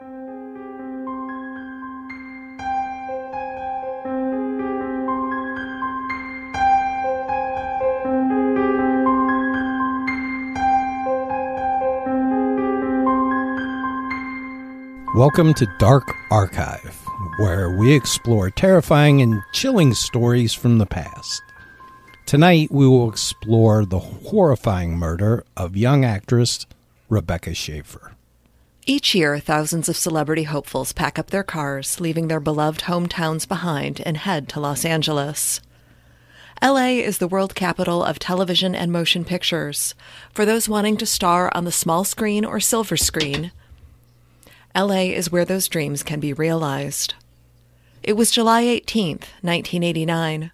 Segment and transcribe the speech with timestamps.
[0.00, 0.22] Welcome
[15.54, 17.04] to Dark Archive,
[17.38, 21.42] where we explore terrifying and chilling stories from the past.
[22.24, 26.66] Tonight, we will explore the horrifying murder of young actress
[27.08, 28.12] Rebecca Schaeffer.
[28.90, 34.00] Each year, thousands of celebrity hopefuls pack up their cars, leaving their beloved hometowns behind,
[34.06, 35.60] and head to Los Angeles.
[36.62, 39.94] LA is the world capital of television and motion pictures.
[40.32, 43.52] For those wanting to star on the small screen or silver screen,
[44.74, 47.12] LA is where those dreams can be realized.
[48.02, 50.50] It was July 18th, 1989.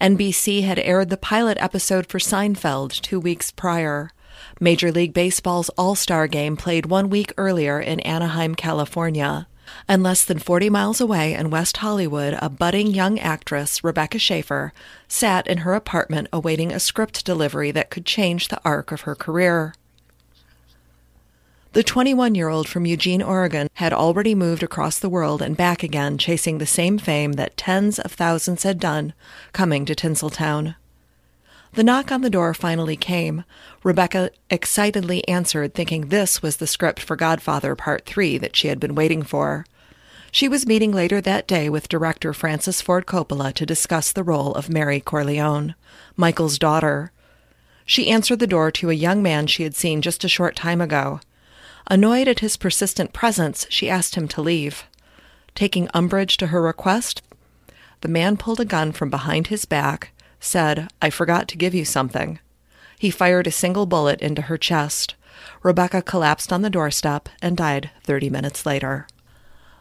[0.00, 4.12] NBC had aired the pilot episode for Seinfeld two weeks prior.
[4.60, 9.46] Major League Baseball's All Star game played one week earlier in Anaheim, California.
[9.88, 14.72] And less than 40 miles away in West Hollywood, a budding young actress, Rebecca Schaeffer,
[15.08, 19.14] sat in her apartment awaiting a script delivery that could change the arc of her
[19.14, 19.74] career.
[21.72, 25.82] The 21 year old from Eugene, Oregon, had already moved across the world and back
[25.82, 29.12] again, chasing the same fame that tens of thousands had done,
[29.52, 30.76] coming to Tinseltown.
[31.74, 33.42] The knock on the door finally came.
[33.82, 38.78] Rebecca excitedly answered, thinking this was the script for Godfather Part 3 that she had
[38.78, 39.66] been waiting for.
[40.30, 44.54] She was meeting later that day with director Francis Ford Coppola to discuss the role
[44.54, 45.74] of Mary Corleone,
[46.16, 47.10] Michael's daughter.
[47.84, 50.80] She answered the door to a young man she had seen just a short time
[50.80, 51.18] ago.
[51.90, 54.84] Annoyed at his persistent presence, she asked him to leave.
[55.56, 57.20] Taking umbrage to her request,
[58.00, 60.12] the man pulled a gun from behind his back,
[60.44, 62.38] said, I forgot to give you something.
[62.98, 65.14] He fired a single bullet into her chest.
[65.62, 69.06] Rebecca collapsed on the doorstep and died 30 minutes later.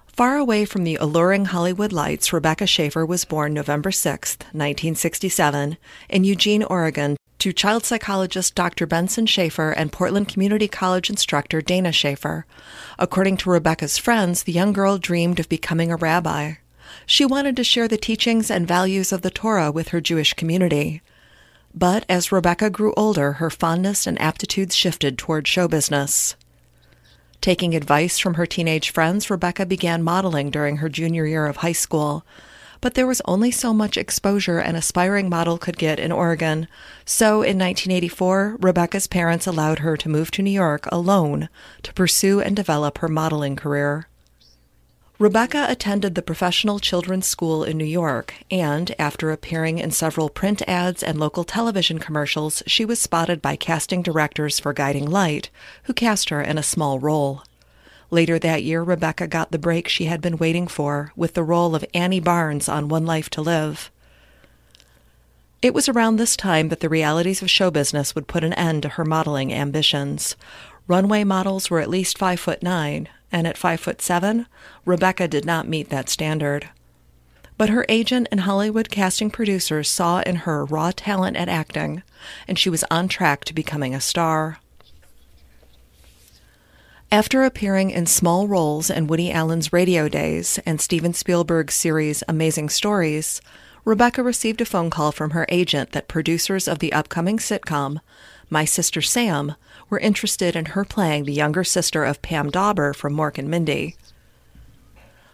[0.08, 5.78] Far away from the alluring Hollywood lights, Rebecca Schaeffer was born November 6, 1967,
[6.10, 8.86] in Eugene, Oregon, to child psychologist Dr.
[8.86, 12.46] Benson Schaeffer and Portland Community College instructor Dana Schaeffer.
[12.98, 16.54] According to Rebecca's friends, the young girl dreamed of becoming a rabbi.
[17.06, 21.02] She wanted to share the teachings and values of the Torah with her Jewish community.
[21.74, 26.36] But as Rebecca grew older, her fondness and aptitudes shifted toward show business.
[27.42, 31.72] Taking advice from her teenage friends, Rebecca began modeling during her junior year of high
[31.72, 32.26] school
[32.84, 36.68] but there was only so much exposure an aspiring model could get in Oregon.
[37.06, 41.48] So in 1984, Rebecca's parents allowed her to move to New York alone
[41.84, 44.10] to pursue and develop her modeling career.
[45.24, 50.62] Rebecca attended the Professional Children's School in New York, and after appearing in several print
[50.68, 55.50] ads and local television commercials, she was spotted by casting directors for Guiding Light,
[55.84, 57.42] who cast her in a small role.
[58.12, 61.74] Later that year, Rebecca got the break she had been waiting for with the role
[61.74, 63.92] of Annie Barnes on One Life to Live.
[65.62, 68.84] It was around this time that the realities of show business would put an end
[68.84, 70.36] to her modeling ambitions.
[70.86, 74.46] Runway models were at least five foot nine, and at five foot seven,
[74.86, 76.70] Rebecca did not meet that standard.
[77.58, 82.04] But her agent and Hollywood casting producers saw in her raw talent at acting,
[82.48, 84.60] and she was on track to becoming a star.
[87.12, 92.70] After appearing in small roles in Woody Allen's Radio Days and Steven Spielberg's series Amazing
[92.70, 93.40] Stories,
[93.86, 98.00] Rebecca received a phone call from her agent that producers of the upcoming sitcom,
[98.50, 99.56] My Sister Sam,
[99.90, 103.96] were interested in her playing the younger sister of Pam Dawber from Mork and Mindy.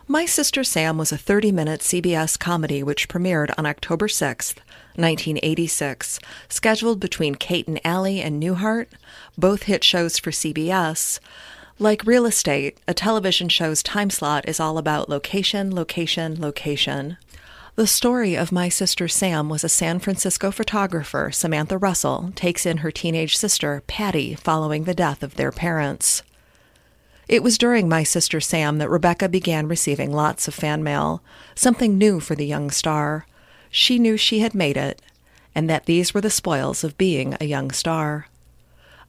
[0.08, 4.56] My Sister Sam was a 30 minute CBS comedy which premiered on October 6,
[4.96, 8.88] 1986, scheduled between Kate and Allie and Newhart,
[9.38, 11.20] both hit shows for CBS,
[11.82, 17.16] like real estate, a television show's time slot is all about location, location, location.
[17.80, 22.80] The story of my sister Sam was a San Francisco photographer, Samantha Russell, takes in
[22.80, 26.22] her teenage sister, Patty, following the death of their parents.
[27.30, 31.24] It was during My Sister Sam that Rebecca began receiving lots of fan mail,
[31.56, 33.26] something new for the young star.
[33.72, 35.02] She knew she had made it,
[35.56, 38.28] and that these were the spoils of being a young star.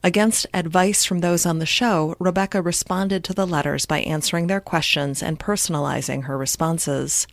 [0.04, 4.60] Against advice from those on the show, Rebecca responded to the letters by answering their
[4.60, 7.26] questions and personalizing her responses.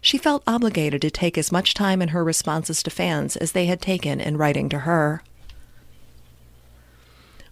[0.00, 3.66] She felt obligated to take as much time in her responses to fans as they
[3.66, 5.22] had taken in writing to her.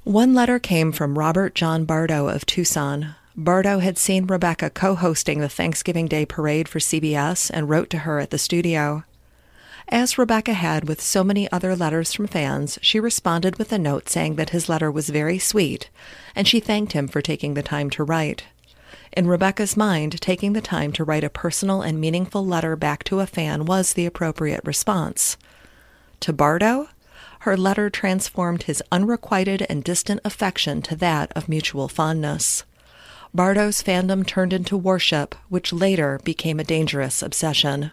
[0.05, 3.17] One letter came from Robert John Bardo of Tucson.
[3.37, 7.99] Bardo had seen Rebecca co hosting the Thanksgiving Day parade for CBS and wrote to
[7.99, 9.05] her at the studio.
[9.89, 14.09] As Rebecca had with so many other letters from fans, she responded with a note
[14.09, 15.91] saying that his letter was very sweet,
[16.35, 18.45] and she thanked him for taking the time to write.
[19.17, 23.21] In Rebecca's mind, taking the time to write a personal and meaningful letter back to
[23.21, 25.39] a fan was the appropriate response.
[26.21, 26.91] To Bardo,
[27.41, 32.65] her letter transformed his unrequited and distant affection to that of mutual fondness.
[33.33, 37.93] Bardo's fandom turned into worship, which later became a dangerous obsession.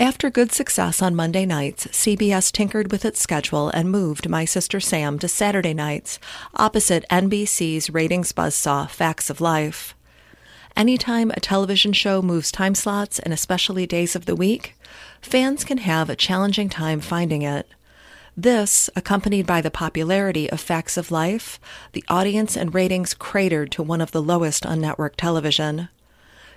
[0.00, 4.78] After good success on Monday nights, CBS tinkered with its schedule and moved My Sister
[4.78, 6.20] Sam to Saturday nights,
[6.54, 9.96] opposite NBC's ratings buzzsaw Facts of Life.
[10.76, 14.76] Anytime a television show moves time slots and especially days of the week,
[15.20, 17.66] fans can have a challenging time finding it.
[18.36, 21.58] This, accompanied by the popularity of Facts of Life,
[21.90, 25.88] the audience and ratings cratered to one of the lowest on network television.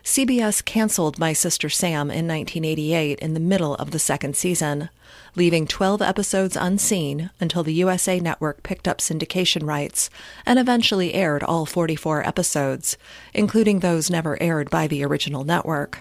[0.03, 4.89] CBS canceled My Sister Sam in 1988 in the middle of the second season,
[5.35, 10.09] leaving 12 episodes unseen until the USA Network picked up syndication rights
[10.43, 12.97] and eventually aired all 44 episodes,
[13.33, 15.99] including those never aired by the original network.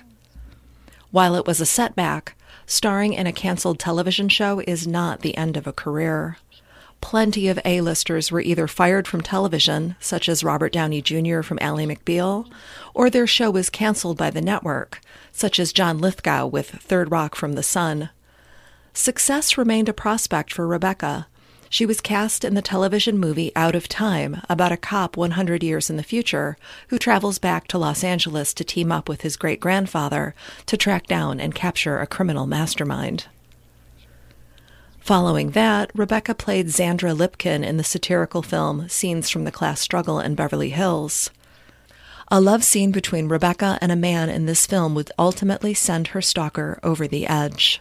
[1.10, 5.58] While it was a setback, starring in a canceled television show is not the end
[5.58, 6.38] of a career
[7.00, 11.42] plenty of A-listers were either fired from television, such as Robert Downey Jr.
[11.42, 12.50] from Ally McBeal,
[12.94, 15.00] or their show was canceled by the network,
[15.32, 18.10] such as John Lithgow with Third Rock from the Sun.
[18.92, 21.26] Success remained a prospect for Rebecca.
[21.68, 25.88] She was cast in the television movie Out of Time about a cop 100 years
[25.88, 26.56] in the future
[26.88, 30.34] who travels back to Los Angeles to team up with his great grandfather
[30.66, 33.26] to track down and capture a criminal mastermind.
[35.00, 40.20] Following that, Rebecca played Xandra Lipkin in the satirical film Scenes from the Class Struggle
[40.20, 41.30] in Beverly Hills.
[42.28, 46.22] A love scene between Rebecca and a man in this film would ultimately send her
[46.22, 47.80] stalker over the edge.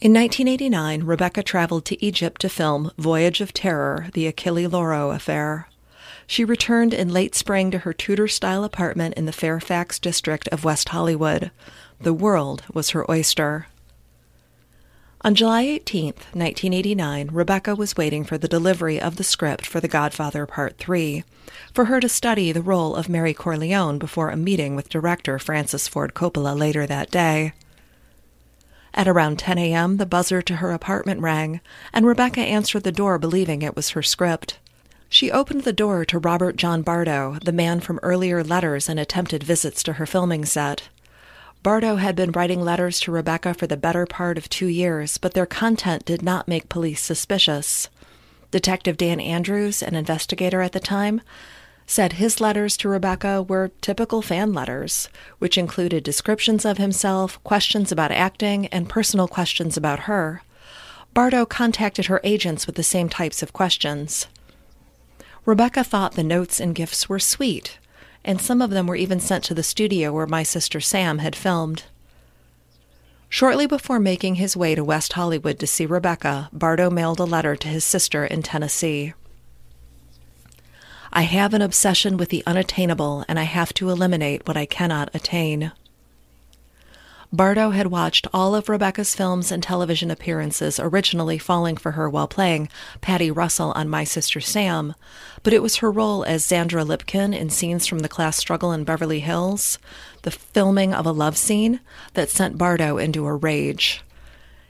[0.00, 5.68] In 1989, Rebecca traveled to Egypt to film Voyage of Terror, the Achille Lauro affair.
[6.26, 10.64] She returned in late spring to her Tudor style apartment in the Fairfax district of
[10.64, 11.50] West Hollywood.
[12.00, 13.66] The world was her oyster.
[15.24, 19.88] On July 18, 1989, Rebecca was waiting for the delivery of the script for The
[19.88, 21.24] Godfather Part 3,
[21.72, 25.88] for her to study the role of Mary Corleone before a meeting with director Francis
[25.88, 27.54] Ford Coppola later that day.
[28.92, 33.18] At around 10 a.m., the buzzer to her apartment rang, and Rebecca answered the door
[33.18, 34.58] believing it was her script.
[35.08, 39.42] She opened the door to Robert John Bardo, the man from earlier letters and attempted
[39.42, 40.90] visits to her filming set.
[41.64, 45.32] Bardo had been writing letters to Rebecca for the better part of two years, but
[45.32, 47.88] their content did not make police suspicious.
[48.50, 51.22] Detective Dan Andrews, an investigator at the time,
[51.86, 55.08] said his letters to Rebecca were typical fan letters,
[55.38, 60.42] which included descriptions of himself, questions about acting, and personal questions about her.
[61.14, 64.26] Bardo contacted her agents with the same types of questions.
[65.46, 67.78] Rebecca thought the notes and gifts were sweet,
[68.24, 71.36] and some of them were even sent to the studio where my sister Sam had
[71.36, 71.84] filmed.
[73.28, 77.56] Shortly before making his way to West Hollywood to see Rebecca, Bardo mailed a letter
[77.56, 79.12] to his sister in Tennessee.
[81.12, 85.10] I have an obsession with the unattainable, and I have to eliminate what I cannot
[85.14, 85.72] attain.
[87.34, 92.28] Bardo had watched all of Rebecca's films and television appearances, originally falling for her while
[92.28, 92.68] playing
[93.00, 94.94] Patty Russell on My Sister Sam,
[95.42, 98.84] but it was her role as Xandra Lipkin in scenes from the class struggle in
[98.84, 99.80] Beverly Hills,
[100.22, 101.80] the filming of a love scene,
[102.12, 104.04] that sent Bardo into a rage.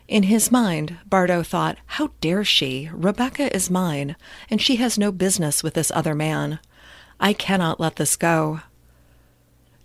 [0.08, 2.88] In his mind, Bardo thought, How dare she?
[2.94, 4.16] Rebecca is mine,
[4.48, 6.60] and she has no business with this other man.
[7.20, 8.60] I cannot let this go.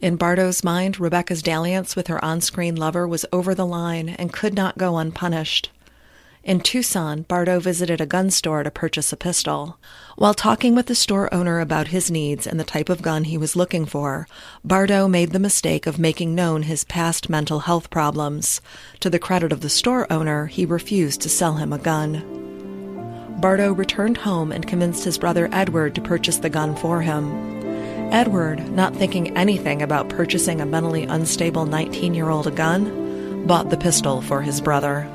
[0.02, 4.32] In Bardo's mind, Rebecca's dalliance with her on screen lover was over the line and
[4.32, 5.72] could not go unpunished.
[6.42, 9.78] In Tucson, Bardo visited a gun store to purchase a pistol.
[10.16, 13.38] While talking with the store owner about his needs and the type of gun he
[13.38, 14.26] was looking for,
[14.64, 18.62] Bardo made the mistake of making known his past mental health problems.
[19.02, 23.38] To the credit of the store owner, he refused to sell him a gun.
[23.42, 27.59] Bardo returned home and convinced his brother Edward to purchase the gun for him.
[28.12, 33.70] Edward, not thinking anything about purchasing a mentally unstable 19 year old a gun, bought
[33.70, 35.08] the pistol for his brother.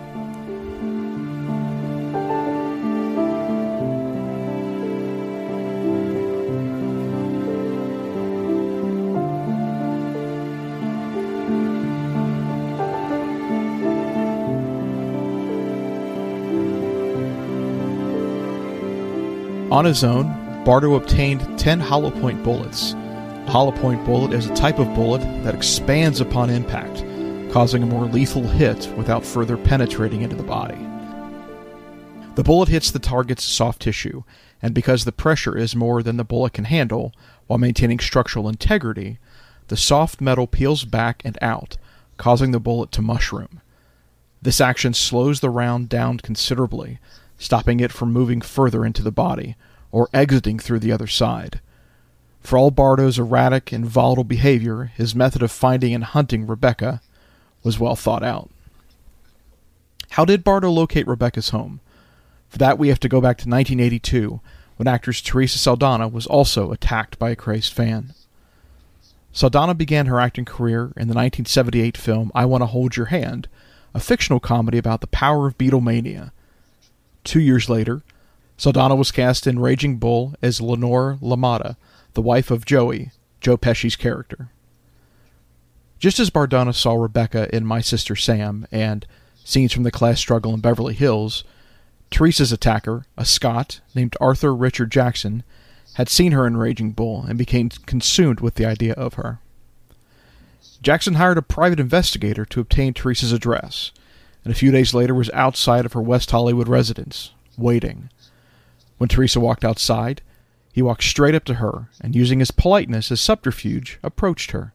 [19.73, 22.95] On his own, Bardo obtained 10 hollow point bullets.
[22.95, 27.05] A hollow point bullet is a type of bullet that expands upon impact,
[27.53, 30.79] causing a more lethal hit without further penetrating into the body.
[32.35, 34.23] The bullet hits the target's soft tissue
[34.63, 37.13] and because the pressure is more than the bullet can handle
[37.47, 39.19] while maintaining structural integrity,
[39.69, 41.77] the soft metal peels back and out,
[42.17, 43.61] causing the bullet to mushroom.
[44.41, 47.01] This action slows the round down considerably,
[47.37, 49.57] stopping it from moving further into the body
[49.95, 51.61] or exiting through the other side.
[52.41, 57.01] For all Bardo's erratic and volatile behavior, his method of finding and hunting Rebecca
[57.63, 58.51] was well thought out.
[60.11, 61.79] How did Bardo locate Rebecca's home?
[62.49, 64.41] For that, we have to go back to 1982,
[64.77, 68.15] when actress Teresa Saldana was also attacked by a crazed fan.
[69.31, 73.47] Saldana began her acting career in the 1978 film I Want to Hold Your Hand,
[73.95, 76.33] a fictional comedy about the power of Beatlemania.
[77.23, 78.03] Two years later,
[78.57, 81.77] Saldana was cast in Raging Bull as Lenore LaMotta,
[82.13, 84.51] the wife of Joey, Joe Pesci's character.
[85.99, 89.07] Just as Bardo saw Rebecca in My Sister Sam and
[89.45, 91.45] Scenes from the Class Struggle in Beverly Hills,
[92.11, 95.43] Teresa's attacker, a Scot named Arthur Richard Jackson,
[95.95, 99.41] had seen her in Raging Bull and became consumed with the idea of her.
[100.83, 103.91] Jackson hired a private investigator to obtain Teresa's address,
[104.45, 108.11] and a few days later was outside of her West Hollywood residence, waiting.
[108.99, 110.23] When Teresa walked outside,
[110.73, 114.73] he walked straight up to her and, using his politeness as subterfuge, approached her.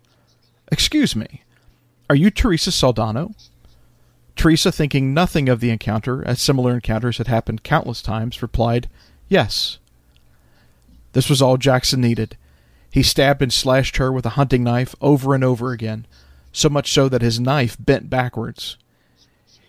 [0.71, 1.43] Excuse me,
[2.09, 3.29] are you Teresa Saldana?
[4.35, 8.89] Teresa, thinking nothing of the encounter, as similar encounters had happened countless times, replied,
[9.27, 9.79] Yes.
[11.11, 12.37] This was all Jackson needed.
[12.91, 16.07] He stabbed and slashed her with a hunting knife over and over again,
[16.51, 18.77] so much so that his knife bent backwards.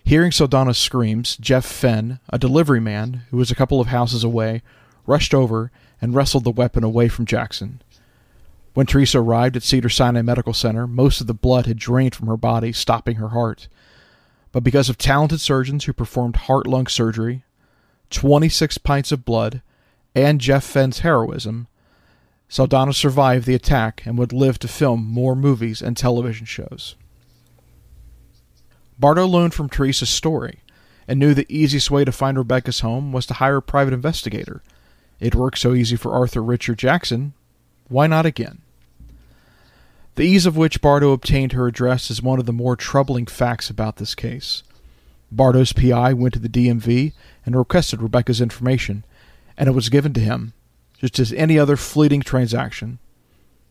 [0.03, 4.61] Hearing Saldana's screams, Jeff Fenn, a delivery man who was a couple of houses away,
[5.05, 7.81] rushed over and wrestled the weapon away from Jackson.
[8.73, 12.27] When Teresa arrived at Cedar Sinai Medical Center, most of the blood had drained from
[12.27, 13.67] her body, stopping her heart.
[14.51, 17.43] But because of talented surgeons who performed heart lung surgery,
[18.09, 19.61] 26 pints of blood,
[20.15, 21.67] and Jeff Fenn's heroism,
[22.49, 26.95] Saldana survived the attack and would live to film more movies and television shows.
[29.01, 30.59] Bardo learned from Teresa's story
[31.07, 34.61] and knew the easiest way to find Rebecca's home was to hire a private investigator.
[35.19, 37.33] It worked so easy for Arthur Richard Jackson,
[37.89, 38.61] why not again?
[40.15, 43.71] The ease of which Bardo obtained her address is one of the more troubling facts
[43.71, 44.61] about this case.
[45.31, 49.03] Bardo's PI went to the DMV and requested Rebecca's information,
[49.57, 50.53] and it was given to him,
[50.99, 52.99] just as any other fleeting transaction.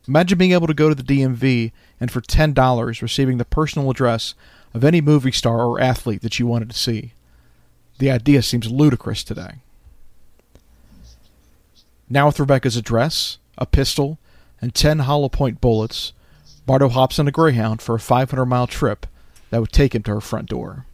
[0.08, 1.70] Imagine being able to go to the DMV
[2.00, 4.34] and for $10 receiving the personal address
[4.74, 7.12] of any movie star or athlete that you wanted to see.
[7.98, 9.56] The idea seems ludicrous today.
[12.08, 14.18] Now, with Rebecca's address, a pistol,
[14.60, 16.12] and 10 hollow point bullets,
[16.66, 19.06] Bardo hops on a Greyhound for a 500 mile trip
[19.50, 20.86] that would take him to her front door.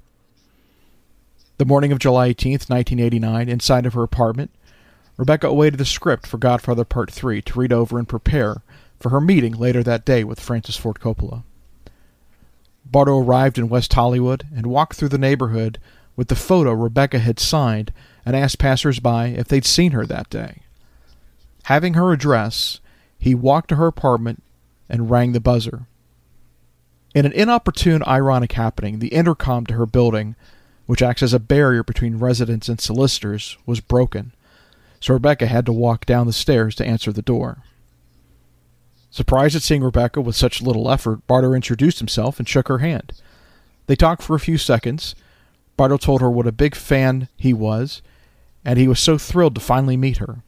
[1.58, 4.50] The morning of July 18th, 1989, inside of her apartment,
[5.16, 8.62] Rebecca awaited the script for Godfather Part 3 to read over and prepare
[9.00, 11.44] for her meeting later that day with Francis Ford Coppola.
[12.90, 15.78] Bardo arrived in West Hollywood and walked through the neighborhood
[16.14, 17.92] with the photo Rebecca had signed
[18.24, 20.62] and asked passers-by if they'd seen her that day.
[21.64, 22.80] Having her address,
[23.18, 24.42] he walked to her apartment
[24.88, 25.86] and rang the buzzer.
[27.14, 30.36] In an inopportune, ironic happening, the intercom to her building,
[30.86, 34.32] which acts as a barrier between residents and solicitors, was broken,
[35.00, 37.58] so Rebecca had to walk down the stairs to answer the door.
[39.16, 43.14] Surprised at seeing Rebecca with such little effort, Bardo introduced himself and shook her hand.
[43.86, 45.14] They talked for a few seconds.
[45.78, 48.02] Bardo told her what a big fan he was,
[48.62, 50.40] and he was so thrilled to finally meet her.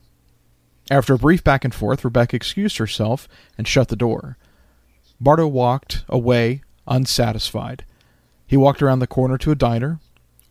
[0.90, 4.36] After a brief back and forth, Rebecca excused herself and shut the door.
[5.18, 7.86] Bardo walked away unsatisfied.
[8.46, 9.98] He walked around the corner to a diner,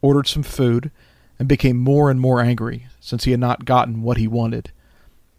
[0.02, 0.90] ordered some food,
[1.38, 4.72] and became more and more angry since he had not gotten what he wanted.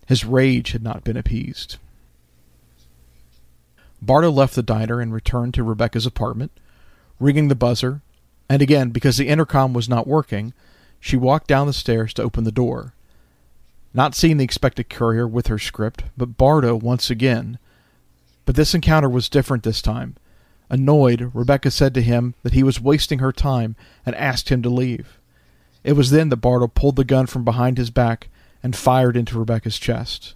[0.06, 1.78] His rage had not been appeased.
[4.00, 6.52] Bardo left the diner and returned to Rebecca's apartment,
[7.18, 8.00] ringing the buzzer,
[8.48, 10.54] and again, because the intercom was not working,
[11.00, 12.94] she walked down the stairs to open the door.
[13.92, 17.58] Not seeing the expected courier with her script, but Bardo once again.
[18.44, 20.16] But this encounter was different this time.
[20.70, 24.68] Annoyed, Rebecca said to him that he was wasting her time and asked him to
[24.68, 25.18] leave.
[25.84, 28.28] It was then that Bardo pulled the gun from behind his back
[28.62, 30.34] and fired into Rebecca's chest.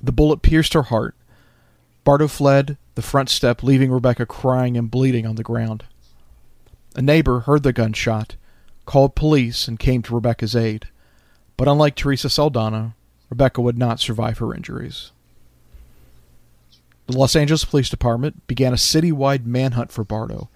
[0.00, 1.14] The bullet pierced her heart.
[2.04, 5.84] Bardo fled the front step, leaving Rebecca crying and bleeding on the ground.
[6.94, 8.36] A neighbor heard the gunshot,
[8.84, 10.88] called police, and came to Rebecca's aid.
[11.56, 12.94] But unlike Teresa Saldana,
[13.30, 15.12] Rebecca would not survive her injuries.
[17.06, 20.48] The Los Angeles Police Department began a citywide manhunt for Bardo.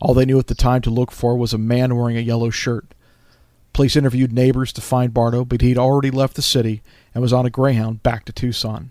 [0.00, 2.50] All they knew at the time to look for was a man wearing a yellow
[2.50, 2.86] shirt.
[3.72, 6.82] Police interviewed neighbors to find Bardo, but he'd already left the city
[7.14, 8.90] and was on a Greyhound back to Tucson.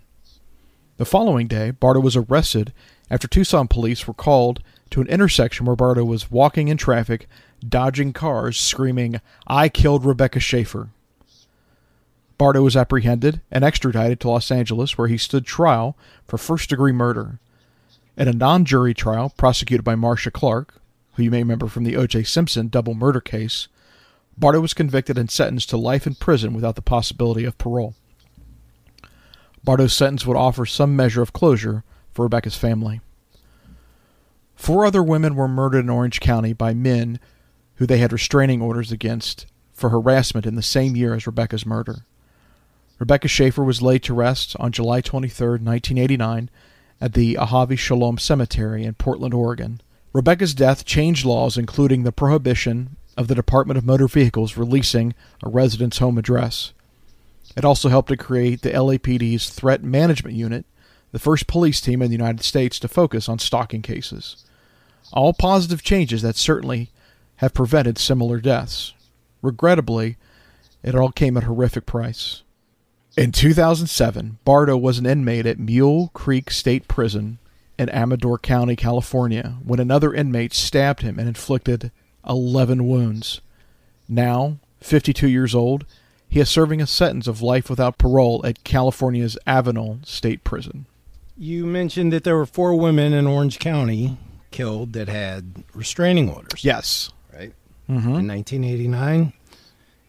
[0.98, 2.72] The following day, Bardo was arrested
[3.08, 7.28] after Tucson police were called to an intersection where Bardo was walking in traffic,
[7.66, 10.88] dodging cars, screaming, I killed Rebecca Schaeffer.
[12.36, 16.92] Bardo was apprehended and extradited to Los Angeles, where he stood trial for first degree
[16.92, 17.38] murder.
[18.16, 20.80] In a non jury trial prosecuted by Marcia Clark,
[21.14, 22.24] who you may remember from the O.J.
[22.24, 23.68] Simpson double murder case,
[24.36, 27.94] Bardo was convicted and sentenced to life in prison without the possibility of parole.
[29.68, 33.02] Bardo's sentence would offer some measure of closure for Rebecca's family.
[34.56, 37.20] Four other women were murdered in Orange County by men
[37.74, 42.06] who they had restraining orders against for harassment in the same year as Rebecca's murder.
[42.98, 46.48] Rebecca Schaeffer was laid to rest on July 23, 1989,
[46.98, 49.82] at the Ahavai Sholom Cemetery in Portland, Oregon.
[50.14, 55.50] Rebecca's death changed laws, including the prohibition of the Department of Motor Vehicles releasing a
[55.50, 56.72] resident's home address.
[57.58, 60.64] It also helped to create the LAPD's Threat Management Unit,
[61.10, 64.44] the first police team in the United States to focus on stalking cases.
[65.12, 66.92] All positive changes that certainly
[67.36, 68.94] have prevented similar deaths.
[69.42, 70.16] Regrettably,
[70.84, 72.44] it all came at a horrific price.
[73.16, 77.38] In 2007, Bardo was an inmate at Mule Creek State Prison
[77.76, 81.90] in Amador County, California, when another inmate stabbed him and inflicted
[82.28, 83.40] 11 wounds.
[84.08, 85.84] Now, 52 years old,
[86.28, 90.86] he is serving a sentence of life without parole at California's Avenal State Prison.
[91.36, 94.18] You mentioned that there were four women in Orange County
[94.50, 96.64] killed that had restraining orders.
[96.64, 97.12] Yes.
[97.32, 97.54] Right?
[97.88, 98.08] Mm-hmm.
[98.08, 99.32] In 1989.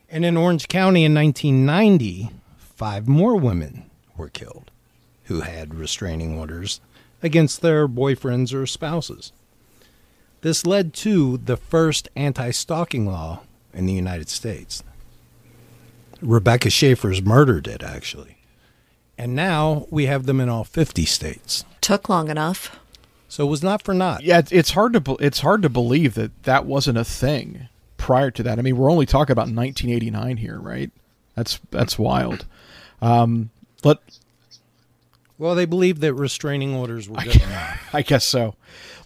[0.09, 4.71] And in Orange County in 1990, five more women were killed
[5.25, 6.81] who had restraining orders
[7.21, 9.31] against their boyfriends or spouses.
[10.41, 13.41] This led to the first anti stalking law
[13.73, 14.83] in the United States.
[16.21, 18.37] Rebecca Schaeffer's murder did, actually.
[19.17, 21.65] And now we have them in all 50 states.
[21.81, 22.79] Took long enough.
[23.27, 24.23] So it was not for naught.
[24.23, 28.31] Yeah, it's, it's hard to it's hard to believe that that wasn't a thing prior
[28.31, 28.57] to that.
[28.57, 30.89] I mean, we're only talking about 1989 here, right?
[31.35, 32.45] That's that's wild.
[33.01, 33.51] Um,
[33.83, 33.99] let
[35.39, 37.89] Well, they believed that restraining orders were good enough.
[37.93, 38.55] I guess so.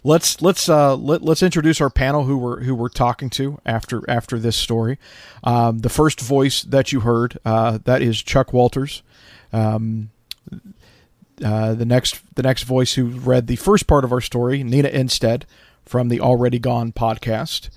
[0.02, 4.02] Let's let's uh, let, let's introduce our panel who we're who we're talking to after
[4.10, 4.98] after this story.
[5.44, 9.02] Um, the first voice that you heard uh, that is Chuck Walters.
[9.52, 10.10] Um,
[11.42, 14.88] uh, the next the next voice who read the first part of our story, Nina
[14.88, 15.44] Innsted
[15.84, 17.70] from the Already Gone podcast,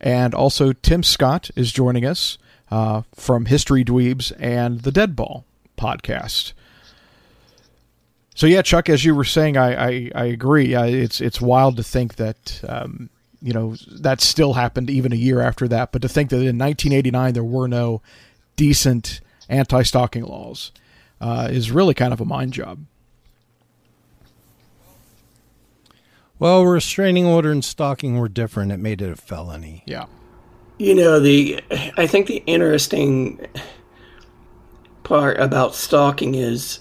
[0.00, 2.38] and also Tim Scott is joining us
[2.70, 5.44] uh, from History Dweebs and the Dead Ball
[5.76, 6.52] podcast.
[8.34, 10.74] So yeah, Chuck, as you were saying, I I, I agree.
[10.74, 13.08] Uh, it's it's wild to think that um,
[13.40, 15.92] you know that still happened even a year after that.
[15.92, 18.02] But to think that in 1989 there were no
[18.56, 20.72] decent anti-stalking laws
[21.20, 22.78] uh, is really kind of a mind job.
[26.38, 28.72] Well, restraining order and stalking were different.
[28.72, 29.82] It made it a felony.
[29.86, 30.06] Yeah.
[30.78, 31.60] You know, the
[31.96, 33.46] I think the interesting
[35.04, 36.80] part about stalking is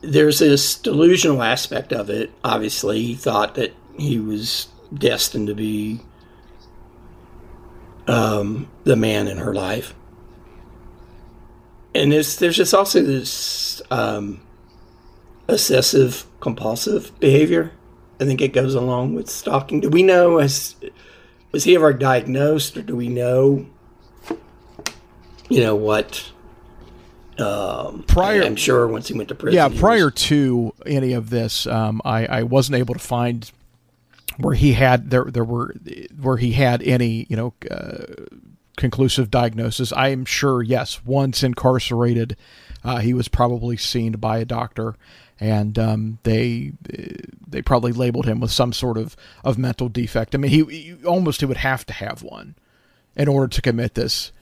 [0.00, 2.30] there's this delusional aspect of it.
[2.42, 6.00] Obviously, he thought that he was destined to be
[8.06, 9.94] um, the man in her life.
[11.94, 14.40] And there's, there's just also this um,
[15.48, 17.72] obsessive compulsive behavior.
[18.20, 19.80] I think it goes along with stalking.
[19.80, 20.76] Do we know as
[21.52, 23.66] was he ever diagnosed, or do we know,
[25.48, 26.30] you know, what?
[27.40, 29.56] Um, Prior- I'm sure once he went to prison.
[29.56, 33.50] Yeah, prior was- to any of this, um, I, I wasn't able to find
[34.38, 35.74] where he had there there were
[36.20, 38.04] where he had any you know uh,
[38.76, 39.92] conclusive diagnosis.
[39.92, 42.36] I am sure, yes, once incarcerated,
[42.82, 44.96] uh, he was probably seen by a doctor,
[45.38, 46.72] and um, they
[47.46, 50.34] they probably labeled him with some sort of, of mental defect.
[50.34, 52.54] I mean, he, he almost he would have to have one
[53.16, 54.32] in order to commit this.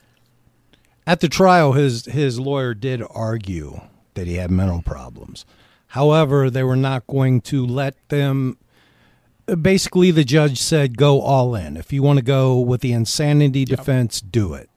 [1.09, 3.81] At the trial, his his lawyer did argue
[4.13, 5.43] that he had mental problems.
[5.87, 8.59] However, they were not going to let them.
[9.59, 11.77] Basically, the judge said, "Go all in.
[11.77, 14.69] If you want to go with the insanity defense, do it,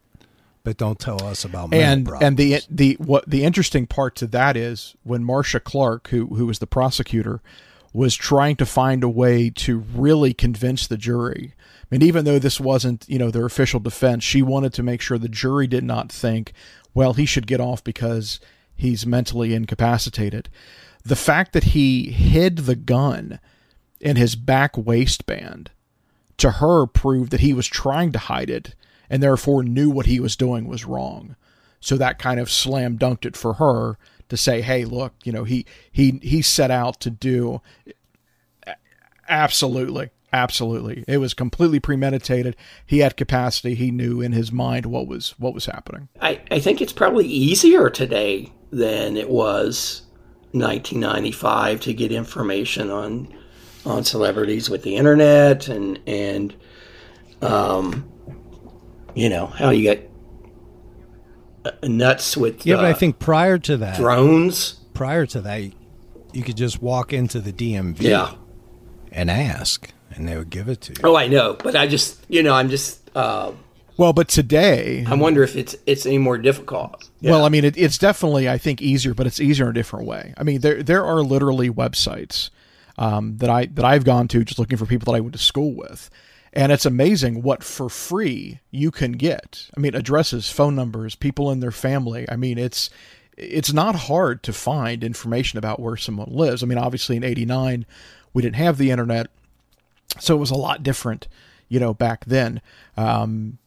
[0.64, 4.16] but don't tell us about mental and problems." and the the what the interesting part
[4.16, 7.42] to that is when Marcia Clark, who who was the prosecutor,
[7.92, 11.54] was trying to find a way to really convince the jury.
[11.58, 15.00] I mean, even though this wasn't you know their official defense, she wanted to make
[15.00, 16.52] sure the jury did not think,
[16.94, 18.40] well, he should get off because
[18.74, 20.48] he's mentally incapacitated.
[21.04, 23.40] The fact that he hid the gun
[24.00, 25.70] in his back waistband
[26.38, 28.74] to her proved that he was trying to hide it
[29.10, 31.36] and therefore knew what he was doing was wrong.
[31.80, 33.98] So that kind of slam dunked it for her
[34.32, 37.60] to say, "Hey, look, you know, he he he set out to do
[39.28, 41.04] absolutely, absolutely.
[41.06, 42.56] It was completely premeditated.
[42.86, 43.74] He had capacity.
[43.74, 46.08] He knew in his mind what was what was happening.
[46.18, 50.00] I, I think it's probably easier today than it was
[50.52, 53.28] 1995 to get information on
[53.84, 56.54] on celebrities with the internet and and
[57.42, 58.08] um
[59.14, 60.08] you know how you get
[61.82, 64.74] nuts with Yeah, uh, but I think prior to that, drones.
[64.94, 65.62] prior to that,
[66.32, 68.32] you could just walk into the DMV Yeah.
[69.10, 70.98] and ask, and they would give it to you.
[71.04, 73.52] Oh, I know, but I just you know I'm just uh,
[73.96, 77.08] Well, but today, I wonder if it's it's any more difficult.
[77.22, 80.06] Well, I mean, it, it's definitely, I think, easier, but it's easier in a different
[80.06, 80.34] way.
[80.36, 82.50] I mean, there there are literally websites
[82.98, 85.38] um, that I that I've gone to just looking for people that I went to
[85.38, 86.08] school with,
[86.52, 89.70] and it's amazing what for free you can get.
[89.76, 92.26] I mean, addresses, phone numbers, people in their family.
[92.30, 92.90] I mean, it's
[93.36, 96.62] it's not hard to find information about where someone lives.
[96.62, 97.86] I mean, obviously in '89
[98.34, 99.28] we didn't have the internet,
[100.18, 101.28] so it was a lot different,
[101.68, 102.60] you know, back then.
[102.96, 103.58] Um,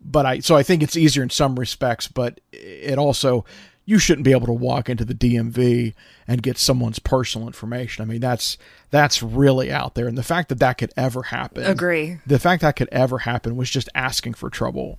[0.00, 3.44] but I so I think it's easier in some respects, but it also
[3.84, 5.94] you shouldn't be able to walk into the DMV
[6.28, 8.02] and get someone's personal information.
[8.02, 8.56] I mean, that's
[8.90, 12.18] that's really out there, and the fact that that could ever happen, Agree.
[12.26, 14.98] The fact that could ever happen was just asking for trouble,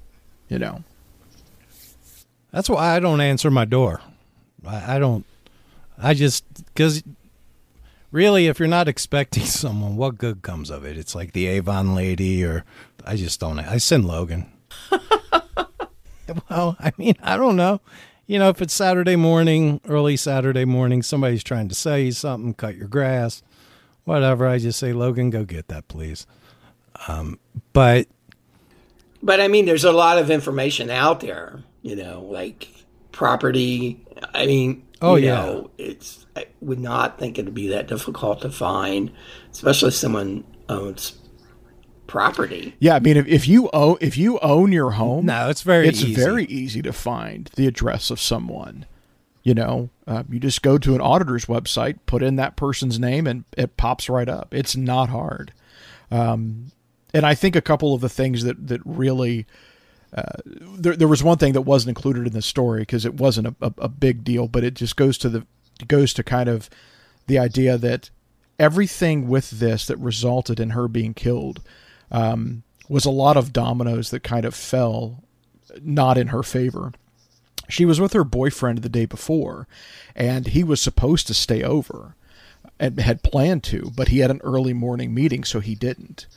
[0.50, 0.84] you know.
[2.52, 4.02] That's why I don't answer my door.
[4.66, 5.26] I, I don't.
[5.98, 7.04] I just because
[8.12, 10.98] really, if you're not expecting someone, what good comes of it?
[10.98, 12.66] It's like the Avon lady, or
[13.06, 13.60] I just don't.
[13.60, 14.52] I send Logan.
[16.50, 17.82] well, I mean, I don't know.
[18.26, 22.54] You know, if it's Saturday morning, early Saturday morning, somebody's trying to sell you something,
[22.54, 23.44] cut your grass,
[24.06, 24.48] whatever.
[24.48, 26.26] I just say, Logan, go get that, please.
[27.08, 27.38] Um,
[27.74, 28.08] but
[29.22, 32.70] But I mean, there's a lot of information out there, you know, like
[33.12, 34.06] property.
[34.34, 35.36] I mean, Oh, yeah.
[35.36, 36.26] know, it's.
[36.36, 39.12] I would not think it'd be that difficult to find,
[39.52, 41.20] especially if someone owns
[42.14, 42.76] property.
[42.78, 45.88] Yeah, I mean, if, if you own if you own your home, no, it's very
[45.88, 46.14] it's easy.
[46.14, 48.86] very easy to find the address of someone.
[49.42, 53.26] You know, uh, you just go to an auditor's website, put in that person's name,
[53.26, 54.54] and it pops right up.
[54.54, 55.54] It's not hard.
[56.12, 56.72] Um,
[57.16, 59.48] and I think a couple of the things that that really
[60.14, 63.48] uh, there, there was one thing that wasn't included in the story because it wasn't
[63.48, 65.48] a, a, a big deal, but it just goes to the
[65.88, 66.70] goes to kind of
[67.26, 68.12] the idea that
[68.60, 71.60] everything with this that resulted in her being killed
[72.14, 75.24] um, was a lot of dominoes that kind of fell
[75.82, 76.94] not in her favor.
[77.68, 79.68] She was with her boyfriend the day before,
[80.16, 82.16] and he was supposed to stay over
[82.80, 86.28] and had planned to, but he had an early morning meeting, so he didn't.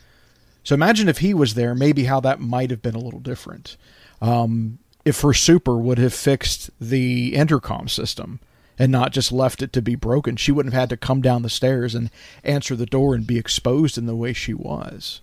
[0.63, 3.77] So imagine if he was there, maybe how that might have been a little different.
[4.21, 8.39] Um, if her super would have fixed the intercom system
[8.79, 11.41] and not just left it to be broken, she wouldn't have had to come down
[11.41, 12.09] the stairs and
[12.43, 15.21] answer the door and be exposed in the way she was.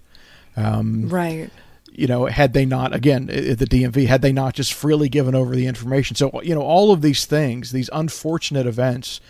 [0.57, 1.51] Um, Right.
[1.93, 5.35] you know, had they not, again, at the DMV, had they not just freely given
[5.35, 6.17] over the information.
[6.17, 9.21] So, you know, all of these things, these unfortunate events,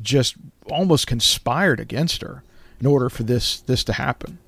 [0.00, 0.34] just
[0.70, 2.42] almost conspired against her
[2.80, 4.38] in order for this this to happen.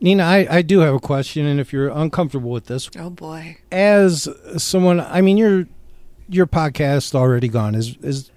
[0.00, 3.58] Nina, I, I do have a question, and if you're uncomfortable with this, Oh boy.
[3.70, 5.66] as someone, I mean, your
[6.28, 8.30] your podcast already gone is is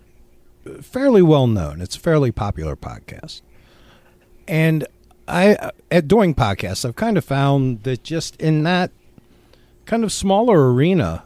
[0.81, 1.81] fairly well known.
[1.81, 3.41] It's a fairly popular podcast,
[4.47, 4.87] and
[5.27, 8.91] I at doing podcasts, I've kind of found that just in that
[9.85, 11.23] kind of smaller arena,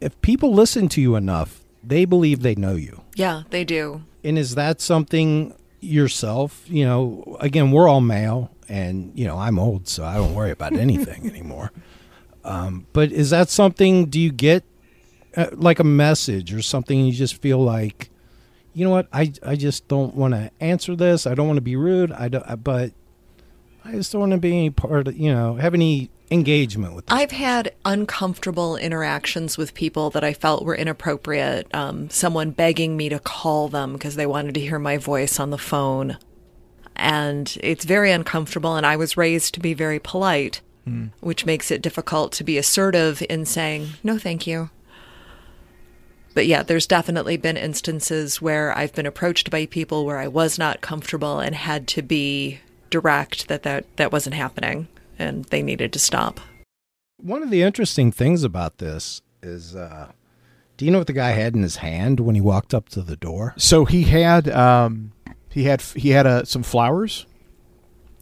[0.00, 3.02] if people listen to you enough, they believe they know you.
[3.14, 4.02] Yeah, they do.
[4.24, 6.64] And is that something yourself?
[6.68, 10.50] You know, again, we're all male, and you know, I'm old, so I don't worry
[10.50, 11.72] about anything anymore.
[12.44, 14.06] Um, but is that something?
[14.06, 14.64] Do you get
[15.36, 17.04] uh, like a message or something?
[17.04, 18.10] You just feel like,
[18.74, 19.08] you know what?
[19.12, 21.26] I I just don't want to answer this.
[21.26, 22.12] I don't want to be rude.
[22.12, 22.44] I don't.
[22.48, 22.92] I- But
[23.84, 25.08] I just don't want to be any part.
[25.08, 27.04] Of, you know, have any engagement with.
[27.08, 31.66] I've had uncomfortable interactions with people that I felt were inappropriate.
[31.74, 35.50] Um, someone begging me to call them because they wanted to hear my voice on
[35.50, 36.16] the phone.
[36.96, 38.76] And it's very uncomfortable.
[38.76, 40.60] And I was raised to be very polite,
[41.20, 44.70] which makes it difficult to be assertive in saying, no, thank you.
[46.34, 50.58] But yeah, there's definitely been instances where I've been approached by people where I was
[50.58, 55.92] not comfortable and had to be direct that that, that wasn't happening and they needed
[55.92, 56.40] to stop.
[57.18, 60.12] One of the interesting things about this is, uh,
[60.76, 63.02] do you know what the guy had in his hand when he walked up to
[63.02, 63.54] the door?
[63.56, 65.12] So he had um,
[65.48, 67.26] he had he had uh, some flowers,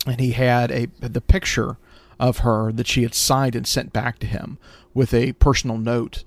[0.07, 1.79] and he had a the picture
[2.19, 4.59] of her that she had signed and sent back to him
[4.93, 6.25] with a personal note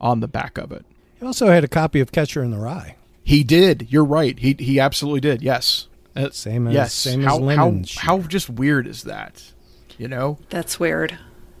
[0.00, 0.84] on the back of it.
[1.18, 2.96] He also had a copy of Catcher in the Rye.
[3.24, 3.88] He did.
[3.90, 4.38] You're right.
[4.38, 5.42] He he absolutely did.
[5.42, 5.88] Yes.
[6.14, 6.92] Uh, Same as yes.
[6.94, 9.52] same how, as how how just weird is that?
[9.98, 11.18] You know, That's weird.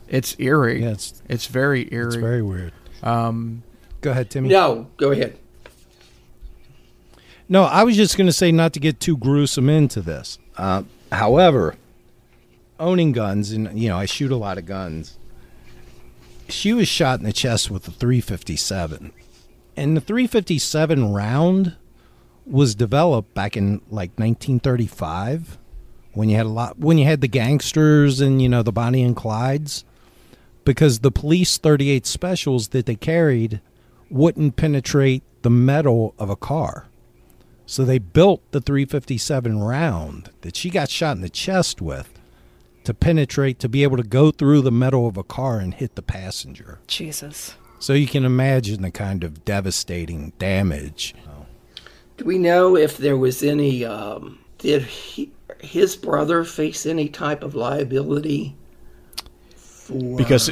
[0.08, 0.80] it's eerie.
[0.82, 2.06] Yeah, it's- it's very eerie.
[2.08, 2.72] It's very weird.
[3.02, 3.62] um,
[4.02, 4.48] Go ahead, Timmy.
[4.50, 5.38] No, go ahead.
[7.48, 10.38] No, I was just going to say not to get too gruesome into this.
[10.56, 11.76] Uh, however,
[12.80, 15.18] owning guns, and you know, I shoot a lot of guns.
[16.48, 19.12] She was shot in the chest with a 357,
[19.76, 21.76] and the 357 round
[22.46, 25.58] was developed back in like 1935
[26.12, 29.02] when you had a lot when you had the gangsters and you know the Bonnie
[29.02, 29.84] and Clydes
[30.64, 33.60] because the police 38 specials that they carried
[34.10, 36.88] wouldn't penetrate the metal of a car.
[37.66, 42.20] So they built the 357 round that she got shot in the chest with
[42.84, 45.96] to penetrate, to be able to go through the metal of a car and hit
[45.96, 46.78] the passenger.
[46.86, 47.56] Jesus.
[47.78, 51.14] So you can imagine the kind of devastating damage.
[52.16, 53.84] Do we know if there was any?
[53.84, 58.54] Um, did he, his brother face any type of liability
[59.54, 60.50] for because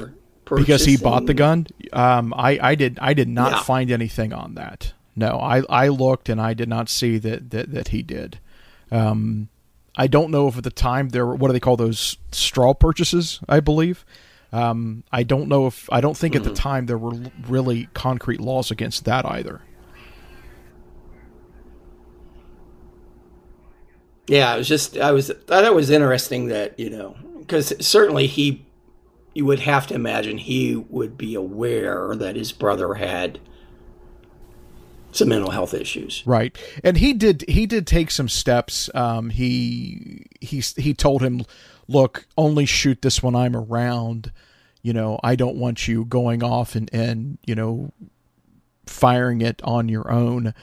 [0.56, 1.66] because he bought the gun.
[1.92, 3.62] Um, I I did I did not Yeah.
[3.62, 4.92] find anything on that.
[5.16, 8.38] No, I I looked and I did not see that that, that he did.
[8.90, 9.48] Um,
[9.96, 12.74] I don't know if at the time there were what do they call those straw
[12.74, 13.40] purchases?
[13.48, 14.04] I believe.
[14.54, 17.88] Um, I don't know if I don't think at the time there were l- really
[17.92, 19.62] concrete laws against that either.
[24.28, 28.28] Yeah, I was just I was thought it was interesting that you know because certainly
[28.28, 28.64] he
[29.34, 33.40] you would have to imagine he would be aware that his brother had
[35.10, 36.22] some mental health issues.
[36.24, 37.44] Right, and he did.
[37.48, 38.88] He did take some steps.
[38.94, 41.42] Um, he he he told him,
[41.88, 44.32] "Look, only shoot this when I'm around.
[44.82, 47.92] You know, I don't want you going off and and you know,
[48.86, 50.54] firing it on your own."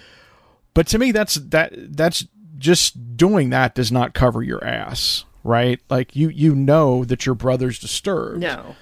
[0.74, 2.26] But to me, that's that that's
[2.58, 5.80] just doing that does not cover your ass, right?
[5.90, 8.42] Like you you know that your brother's disturbed.
[8.42, 8.76] No.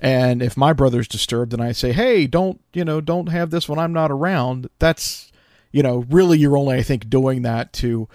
[0.00, 3.68] And if my brother's disturbed and I say, "Hey, don't, you know, don't have this
[3.68, 5.30] when I'm not around." That's,
[5.72, 8.08] you know, really you're only I think doing that to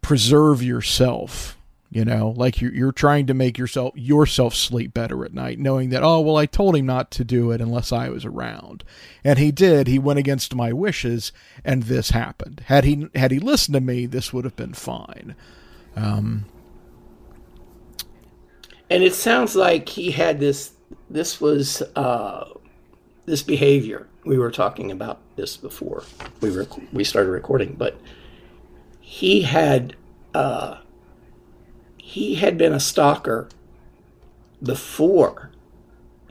[0.00, 1.55] preserve yourself,
[1.90, 5.90] you know, like you're you're trying to make yourself yourself sleep better at night knowing
[5.90, 8.84] that, "Oh, well, I told him not to do it unless I was around."
[9.24, 9.86] And he did.
[9.88, 11.32] He went against my wishes
[11.64, 12.62] and this happened.
[12.66, 15.36] Had he had he listened to me, this would have been fine.
[18.90, 20.72] And it sounds like he had this.
[21.10, 22.50] This was uh,
[23.26, 24.06] this behavior.
[24.24, 26.04] We were talking about this before
[26.40, 28.00] we were we started recording, but
[29.00, 29.96] he had
[30.34, 30.78] uh,
[32.06, 33.48] he had been a stalker
[34.62, 35.50] before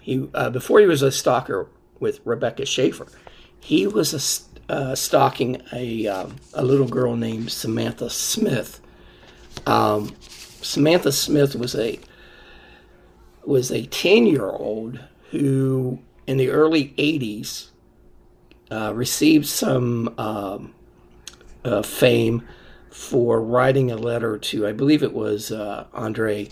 [0.01, 1.67] he uh, before he was a stalker
[1.99, 3.07] with Rebecca Schaeffer.
[3.59, 8.79] He was a, uh, stalking a um, a little girl named Samantha Smith.
[9.65, 10.15] Um,
[10.61, 11.99] Samantha Smith was a
[13.43, 17.67] was a 10 year old who, in the early 80s,
[18.71, 20.73] uh, received some um,
[21.65, 22.47] uh, fame
[22.95, 26.49] for writing a letter to, I believe it was uh, Andrei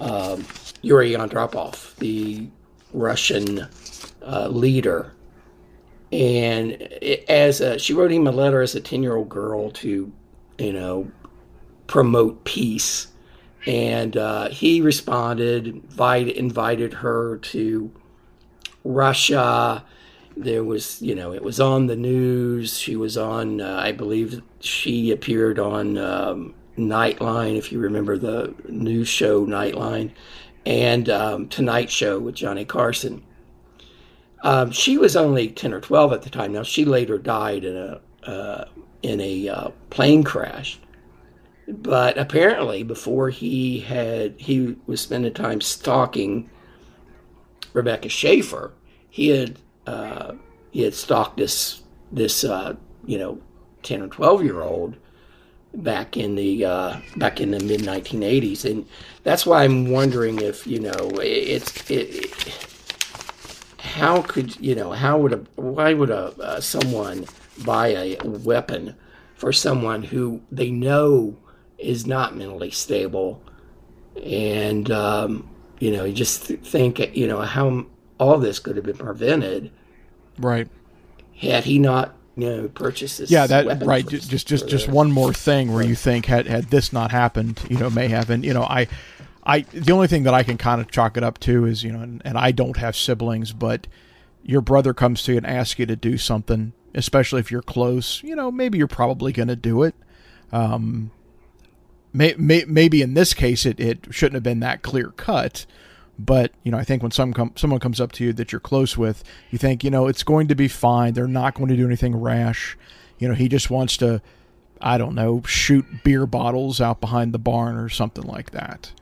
[0.00, 0.46] um,
[0.82, 2.48] Yuri Andropov, the
[2.92, 3.66] Russian
[4.22, 5.12] uh, leader.
[6.12, 9.70] And it, as a, she wrote him a letter as a 10 year old girl
[9.72, 10.12] to,
[10.58, 11.10] you know,
[11.88, 13.08] promote peace
[13.66, 17.90] and uh, he responded, invite, invited her to
[18.84, 19.84] Russia.
[20.36, 22.78] There was, you know, it was on the news.
[22.78, 28.54] She was on, uh, I believe, she appeared on um, Nightline, if you remember the
[28.68, 30.12] news show Nightline,
[30.66, 33.24] and um, Tonight Show with Johnny Carson.
[34.42, 36.52] Um, she was only ten or twelve at the time.
[36.52, 38.64] Now she later died in a uh,
[39.02, 40.78] in a uh, plane crash
[41.68, 46.48] but apparently before he had he was spending time stalking
[47.72, 48.72] Rebecca Schaeffer,
[49.10, 50.34] he had uh,
[50.70, 53.40] he had stalked this this uh, you know
[53.82, 54.96] ten or twelve year old
[55.74, 58.86] back in the uh, back in the mid 1980s, and
[59.22, 62.34] that's why I'm wondering if you know it's it,
[63.78, 67.26] how could you know how would a why would a uh, someone
[67.64, 68.94] buy a weapon
[69.36, 71.36] for someone who they know
[71.78, 73.42] is not mentally stable?
[74.24, 77.86] And um, you know you just th- think you know how
[78.18, 79.70] all this could have been prevented
[80.38, 80.68] Right.
[81.36, 84.88] had he not you know purchased this yeah that right for- ju- just just just
[84.88, 88.28] one more thing where you think had had this not happened you know may have
[88.30, 88.86] and you know i
[89.48, 91.92] I the only thing that I can kind of chalk it up to is you
[91.92, 93.86] know, and, and I don't have siblings, but
[94.42, 98.20] your brother comes to you and asks you to do something, especially if you're close.
[98.24, 99.94] You know, maybe you're probably going to do it.
[100.50, 101.12] Um,
[102.12, 105.64] may, may, maybe in this case it, it shouldn't have been that clear cut.
[106.18, 108.60] But you know, I think when some com- someone comes up to you that you're
[108.60, 111.12] close with, you think you know it's going to be fine.
[111.12, 112.76] They're not going to do anything rash.
[113.18, 114.22] You know, he just wants to,
[114.80, 118.92] I don't know, shoot beer bottles out behind the barn or something like that.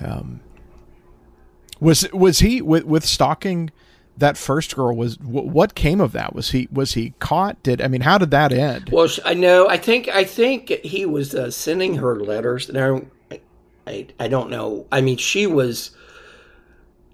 [0.00, 0.40] Um,
[1.78, 3.70] was was he with with stalking
[4.18, 4.94] that first girl?
[4.96, 6.34] Was what came of that?
[6.34, 7.62] Was he was he caught?
[7.62, 8.90] Did I mean how did that end?
[8.90, 9.68] Well, I know.
[9.68, 12.68] I think I think he was uh, sending her letters.
[12.68, 13.02] Now,
[13.86, 14.86] I I don't know.
[14.90, 15.92] I mean, she was.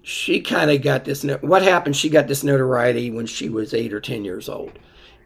[0.07, 1.23] She kind of got this.
[1.41, 1.95] What happened?
[1.95, 4.79] She got this notoriety when she was eight or ten years old,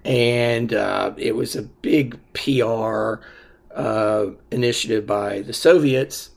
[0.03, 3.21] and uh, it was a big PR
[3.75, 6.31] uh, initiative by the Soviets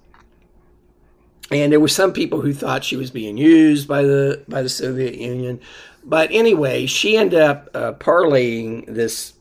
[1.50, 4.68] and there were some people who thought she was being used by the by the
[4.68, 5.60] Soviet Union.
[6.02, 9.34] But anyway, she ended up uh, parlaying this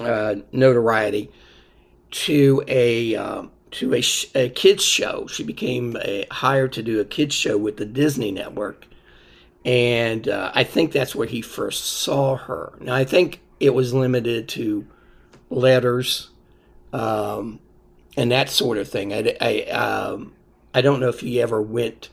[0.00, 1.30] uh, notoriety
[2.10, 4.02] to a um, to a,
[4.34, 5.26] a, kids show.
[5.26, 8.86] She became a, hired to do a kids show with the Disney Network,
[9.64, 12.72] and uh, I think that's where he first saw her.
[12.80, 14.86] Now I think it was limited to
[15.50, 16.30] letters
[16.92, 17.60] um,
[18.16, 19.12] and that sort of thing.
[19.12, 20.34] I, I um,
[20.74, 22.08] I don't know if he ever went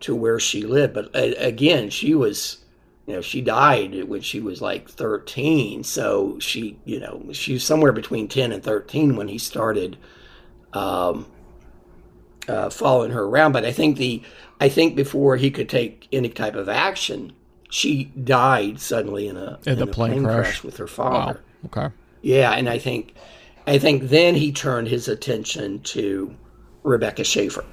[0.00, 2.58] to where she lived, but uh, again, she was,
[3.06, 5.84] you know, she died when she was like 13.
[5.84, 9.96] So she, you know, she was somewhere between 10 and 13 when he started
[10.76, 11.26] um,
[12.48, 13.52] uh, following her around.
[13.52, 14.22] But I think the,
[14.60, 17.32] I think before he could take any type of action,
[17.70, 20.36] she died suddenly in a, in, in a plane, plane crash.
[20.36, 20.64] crash.
[20.64, 21.40] with her father.
[21.62, 21.84] Wow.
[21.84, 21.94] Okay.
[22.22, 23.14] Yeah, and I think,
[23.66, 26.34] I think then he turned his attention to
[26.82, 27.64] Rebecca Schaeffer.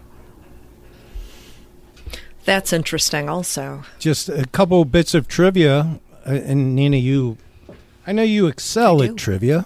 [2.46, 3.84] That's interesting, also.
[4.00, 6.00] Just a couple bits of trivia.
[6.26, 7.38] Uh, and Nina, you,
[8.06, 9.66] I know you excel at trivia.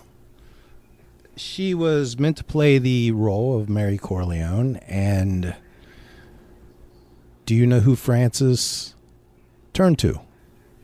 [1.38, 4.78] She was meant to play the role of Mary Corleone.
[4.88, 5.56] And
[7.45, 8.95] do you know who Francis
[9.73, 10.19] turned to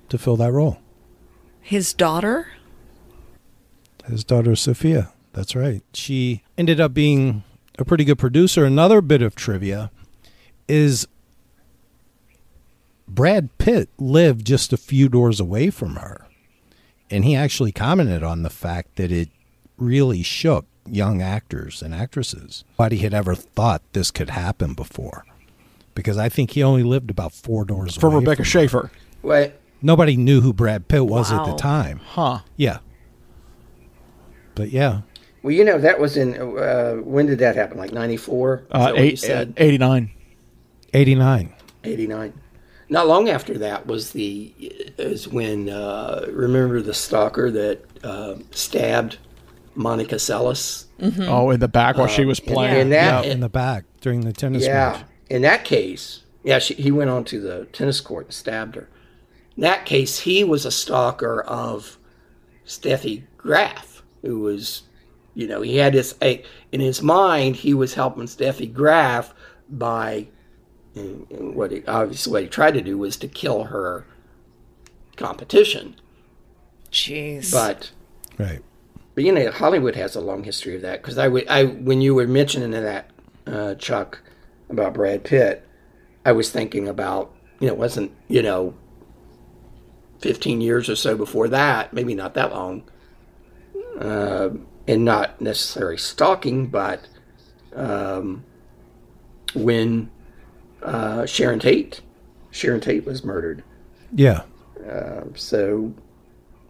[0.09, 0.77] to fill that role?
[1.59, 2.47] His daughter?
[4.05, 5.11] His daughter, Sofia.
[5.33, 5.81] That's right.
[5.93, 7.43] She ended up being
[7.79, 8.65] a pretty good producer.
[8.65, 9.89] Another bit of trivia
[10.67, 11.07] is
[13.07, 16.27] Brad Pitt lived just a few doors away from her.
[17.09, 19.29] And he actually commented on the fact that it
[19.83, 22.63] really shook young actors and actresses.
[22.79, 25.25] Nobody had ever thought this could happen before.
[25.95, 28.91] Because I think he only lived about four doors from Rebecca from Schaeffer.
[29.21, 29.53] Wait.
[29.81, 31.41] Nobody knew who Brad Pitt was wow.
[31.41, 31.99] at the time.
[31.99, 32.39] Huh.
[32.57, 32.79] Yeah.
[34.55, 35.01] But yeah.
[35.43, 37.77] Well, you know, that was in, uh, when did that happen?
[37.77, 38.63] Like 94?
[38.71, 40.09] Uh, eight, 89.
[40.93, 41.53] 89.
[41.83, 42.33] 89
[42.93, 44.53] not long after that was the
[44.99, 49.17] is when uh, remember the stalker that uh, stabbed
[49.75, 50.85] Monica Seles.
[50.99, 51.23] Mm-hmm.
[51.23, 52.79] Oh, in the back while uh, she was playing.
[52.79, 55.05] In, that, in the back during the tennis yeah, match.
[55.29, 58.89] In that case, yeah, she, he went onto the tennis court and stabbed her.
[59.55, 61.97] In that case, he was a stalker of
[62.65, 64.83] Steffi Graf, who was,
[65.35, 67.57] you know, he had this in his mind.
[67.57, 69.33] He was helping Steffi Graf
[69.69, 70.27] by
[70.95, 74.05] and what he, obviously what he tried to do was to kill her
[75.15, 75.95] competition.
[76.91, 77.51] Jeez.
[77.51, 77.91] But
[78.37, 78.61] right.
[79.15, 82.15] But you know, Hollywood has a long history of that because I, I when you
[82.15, 83.09] were mentioning that
[83.45, 84.19] uh, Chuck
[84.69, 85.67] about Brad Pitt,
[86.25, 88.73] I was thinking about you know it wasn't you know
[90.19, 92.83] fifteen years or so before that, maybe not that long,
[93.99, 94.49] uh,
[94.87, 97.07] and not necessarily stalking, but
[97.75, 98.43] um,
[99.53, 100.09] when
[100.81, 102.01] uh, Sharon Tate.
[102.51, 103.63] Sharon Tate was murdered.
[104.13, 104.43] Yeah.
[104.87, 105.93] Uh, so.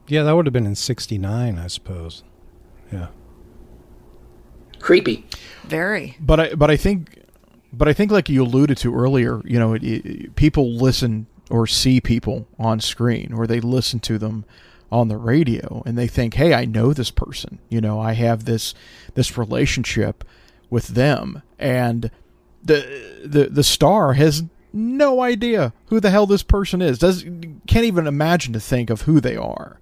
[0.07, 2.23] Yeah, that would have been in '69, I suppose.
[2.93, 3.07] Yeah.
[4.79, 5.25] Creepy.
[5.63, 6.17] Very.
[6.19, 7.21] But I, but I think,
[7.71, 11.67] but I think, like you alluded to earlier, you know, it, it, people listen or
[11.67, 14.45] see people on screen, or they listen to them
[14.91, 17.59] on the radio, and they think, "Hey, I know this person.
[17.69, 18.75] You know, I have this
[19.15, 20.23] this relationship
[20.69, 22.11] with them," and
[22.63, 24.43] the the the star has
[24.73, 26.99] no idea who the hell this person is.
[26.99, 27.23] Does
[27.67, 29.79] can't even imagine to think of who they are.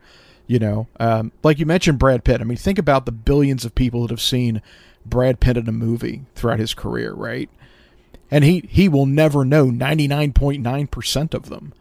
[0.51, 2.41] You know, um, like you mentioned, Brad Pitt.
[2.41, 4.61] I mean, think about the billions of people that have seen
[5.05, 7.49] Brad Pitt in a movie throughout his career, right?
[8.29, 11.71] And he he will never know ninety nine point nine percent of them,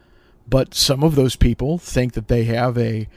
[0.47, 3.09] but some of those people think that they have a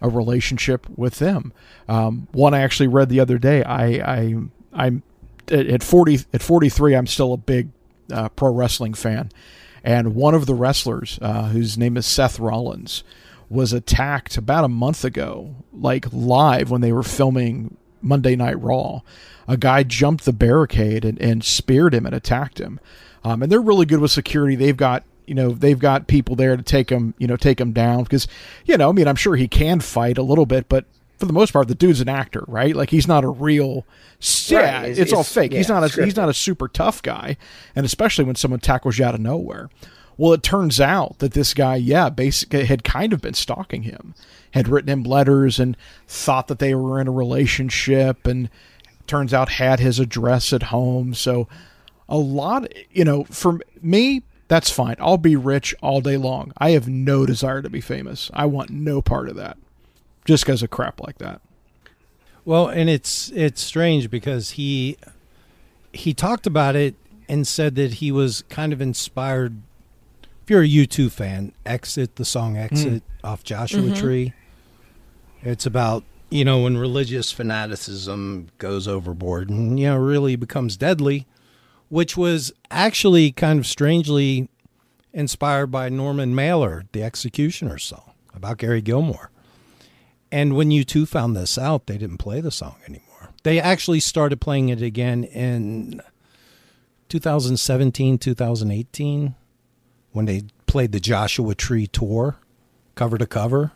[0.00, 1.52] a relationship with them.
[1.88, 3.64] Um, one I actually read the other day.
[3.64, 4.36] I I
[4.72, 5.02] I'm
[5.50, 7.70] at forty at forty three, I'm still a big
[8.12, 9.32] uh, pro wrestling fan,
[9.82, 13.02] and one of the wrestlers, uh, whose name is Seth Rollins,
[13.50, 19.00] was attacked about a month ago, like live when they were filming Monday Night Raw.
[19.48, 22.78] A guy jumped the barricade and, and speared him and attacked him.
[23.24, 24.54] Um, and they're really good with security.
[24.54, 27.72] They've got you know they've got people there to take him you know take him
[27.72, 28.26] down because
[28.64, 30.86] you know I mean I'm sure he can fight a little bit, but
[31.20, 32.74] for the most part, the dude's an actor, right?
[32.74, 33.84] Like he's not a real.
[34.48, 35.52] Yeah, it's, it's, all fake.
[35.52, 36.04] Yeah, he's not a scripted.
[36.06, 37.36] he's not a super tough guy,
[37.76, 39.68] and especially when someone tackles you out of nowhere.
[40.20, 44.14] Well, it turns out that this guy, yeah, basically had kind of been stalking him,
[44.50, 48.50] had written him letters and thought that they were in a relationship, and
[49.06, 51.14] turns out had his address at home.
[51.14, 51.48] So,
[52.06, 54.96] a lot, you know, for me, that's fine.
[54.98, 56.52] I'll be rich all day long.
[56.58, 58.30] I have no desire to be famous.
[58.34, 59.56] I want no part of that
[60.26, 61.40] just because of crap like that.
[62.44, 64.98] Well, and it's it's strange because he
[65.94, 66.94] he talked about it
[67.26, 69.62] and said that he was kind of inspired.
[70.50, 73.28] If you're a U2 fan, Exit, the song Exit mm.
[73.28, 73.94] off Joshua mm-hmm.
[73.94, 74.32] Tree.
[75.44, 81.28] It's about, you know, when religious fanaticism goes overboard and, you know, really becomes deadly,
[81.88, 84.48] which was actually kind of strangely
[85.12, 89.30] inspired by Norman Mailer, the Executioner song about Gary Gilmore.
[90.32, 93.30] And when U2 found this out, they didn't play the song anymore.
[93.44, 96.02] They actually started playing it again in
[97.08, 99.36] 2017, 2018,
[100.12, 102.36] when they played the Joshua Tree tour,
[102.94, 103.72] cover to cover.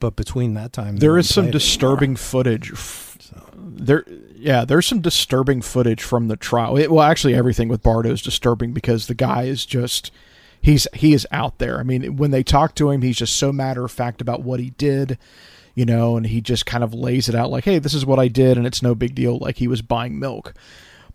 [0.00, 2.76] But between that time, there is some disturbing footage.
[2.76, 3.48] So.
[3.54, 6.76] There, yeah, there's some disturbing footage from the trial.
[6.76, 10.10] It, well, actually, everything with Bardo is disturbing because the guy is just
[10.60, 11.78] he's he is out there.
[11.78, 14.58] I mean, when they talk to him, he's just so matter of fact about what
[14.58, 15.18] he did
[15.74, 18.18] you know, and he just kind of lays it out like, hey, this is what
[18.18, 20.54] I did, and it's no big deal, like he was buying milk.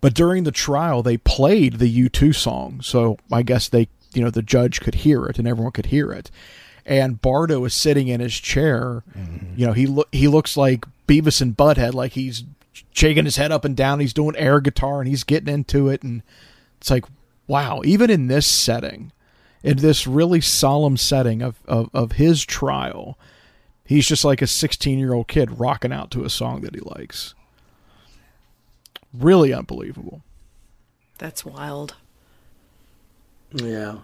[0.02, 4.30] But during the trial, they played the U2 song, so I guess they, you know,
[4.30, 6.32] the judge could hear it and everyone could hear it.
[6.86, 9.04] And Bardo is sitting in his chair.
[9.18, 9.60] Mm-hmm.
[9.60, 12.44] You know, he lo- he looks like Beavis and Butthead, like he's
[12.94, 14.00] shaking his head up and down.
[14.00, 16.24] He's doing air guitar and he's getting into it, and
[16.80, 17.06] it's like,
[17.46, 19.12] wow, even in this setting,
[19.64, 23.18] in this really solemn setting of, of, of his trial,
[23.88, 26.82] He's just like a 16 year old kid rocking out to a song that he
[26.82, 27.34] likes.
[29.14, 30.24] Really unbelievable.
[31.18, 31.96] That's wild.
[33.54, 34.00] Yeah.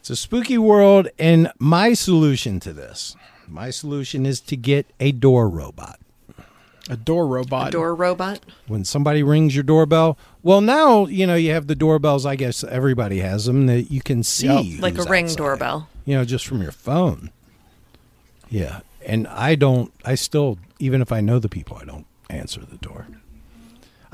[0.00, 3.16] It's a spooky world, and my solution to this,
[3.48, 5.98] my solution is to get a door robot.
[6.88, 7.68] A door robot.
[7.68, 8.40] A door robot.
[8.68, 12.24] When somebody rings your doorbell, well, now you know you have the doorbells.
[12.24, 14.82] I guess everybody has them that you can see, yep.
[14.82, 15.88] like a ring outside, doorbell.
[16.04, 17.30] You know, just from your phone.
[18.48, 18.80] Yeah.
[19.04, 22.76] And I don't, I still, even if I know the people, I don't answer the
[22.78, 23.06] door.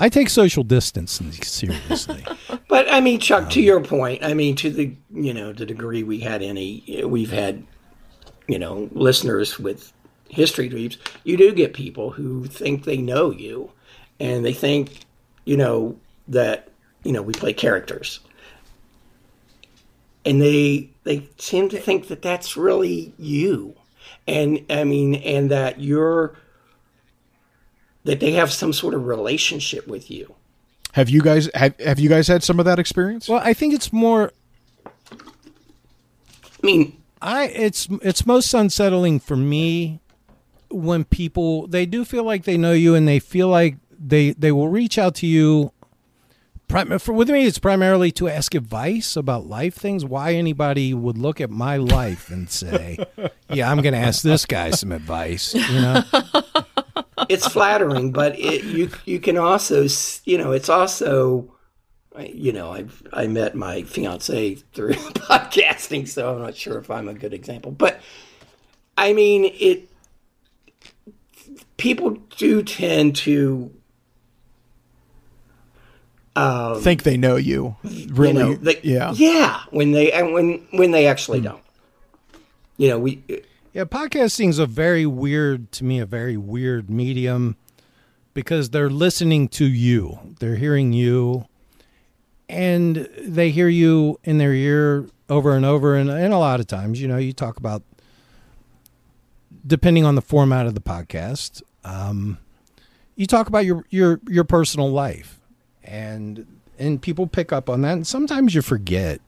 [0.03, 2.25] I take social distancing seriously.
[2.69, 5.65] but I mean, Chuck, um, to your point, I mean, to the, you know, the
[5.65, 7.65] degree we had any, we've had,
[8.49, 9.93] you know, listeners with
[10.29, 13.71] history dweebs, you do get people who think they know you
[14.19, 15.05] and they think,
[15.45, 15.97] you know,
[16.27, 16.71] that,
[17.05, 18.19] you know, we play characters.
[20.25, 23.77] And they, they seem to think that that's really you
[24.27, 26.37] and I mean, and that you're
[28.05, 30.35] that they have some sort of relationship with you.
[30.93, 33.29] Have you guys have have you guys had some of that experience?
[33.29, 34.33] Well, I think it's more.
[35.15, 35.17] I
[36.63, 40.01] mean, I it's it's most unsettling for me
[40.71, 44.53] when people they do feel like they know you and they feel like they they
[44.53, 45.73] will reach out to you
[46.99, 50.07] for, with me, it's primarily to ask advice about life things.
[50.07, 52.99] Why anybody would look at my life and say,
[53.51, 56.03] "Yeah, I'm going to ask this guy some advice." You know,
[57.33, 59.87] it's flattering, but it, you you can also
[60.25, 61.53] you know it's also
[62.19, 67.09] you know I I met my fiance through podcasting, so I'm not sure if I'm
[67.09, 68.01] a good example, but
[68.97, 69.89] I mean it.
[71.77, 73.73] People do tend to
[76.35, 77.77] um, think they know you.
[77.83, 78.29] Really?
[78.29, 79.13] You know, they, yeah.
[79.15, 79.61] Yeah.
[79.71, 81.45] When they and when when they actually mm.
[81.45, 81.63] don't.
[82.77, 83.23] You know, we.
[83.73, 87.57] Yeah, podcasting is a very weird to me, a very weird medium
[88.35, 90.19] because they're listening to you.
[90.41, 91.47] They're hearing you,
[92.51, 95.97] and they hear you in their ear over and over.
[95.97, 97.83] And, and a lot of times, you know, you talk about
[99.67, 101.63] depending on the format of the podcast.
[101.83, 102.37] Um,
[103.17, 105.41] you talk about your your your personal life
[105.83, 106.47] and
[106.79, 109.21] and people pick up on that and sometimes you forget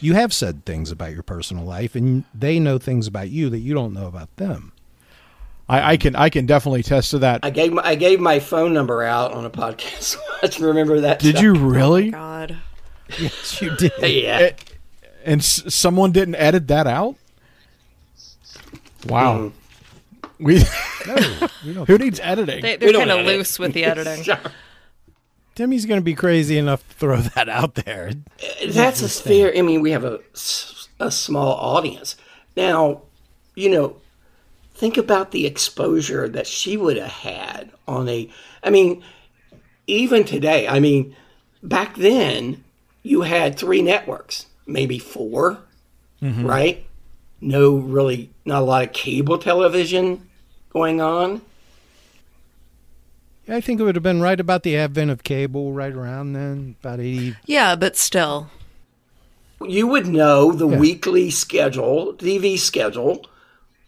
[0.00, 3.58] you have said things about your personal life and they know things about you that
[3.58, 4.72] you don't know about them
[5.68, 7.40] I, I can I can definitely attest to that.
[7.42, 10.18] I gave my, I gave my phone number out on a podcast.
[10.42, 10.60] once.
[10.60, 11.20] Remember that?
[11.20, 11.42] Did stuff?
[11.42, 12.08] you really?
[12.08, 12.58] Oh, God.
[13.18, 13.92] Yes, you did.
[14.02, 14.50] Yeah.
[15.24, 17.16] and s- someone didn't edit that out.
[19.06, 19.38] Wow.
[19.38, 19.52] Mm.
[20.38, 20.64] We
[21.72, 21.84] no.
[21.86, 22.62] who needs editing?
[22.62, 23.26] They, they're kind of edit.
[23.26, 24.24] loose with the editing.
[25.54, 28.12] Timmy's going to be crazy enough to throw that out there.
[28.68, 29.56] That's a fair.
[29.56, 30.20] I mean, we have a,
[30.98, 32.16] a small audience
[32.56, 33.02] now.
[33.54, 33.96] You know,
[34.74, 38.30] think about the exposure that she would have had on a.
[38.62, 39.02] I mean,
[39.86, 40.66] even today.
[40.68, 41.14] I mean,
[41.62, 42.64] back then
[43.02, 45.58] you had three networks, maybe 4
[46.22, 46.46] mm-hmm.
[46.46, 46.86] right?
[47.40, 50.28] No, really, not a lot of cable television
[50.70, 51.42] going on.
[53.48, 56.76] I think it would have been right about the advent of cable, right around then,
[56.80, 57.36] about 80.
[57.46, 58.50] Yeah, but still.
[59.60, 63.24] you would know the weekly schedule, TV schedule,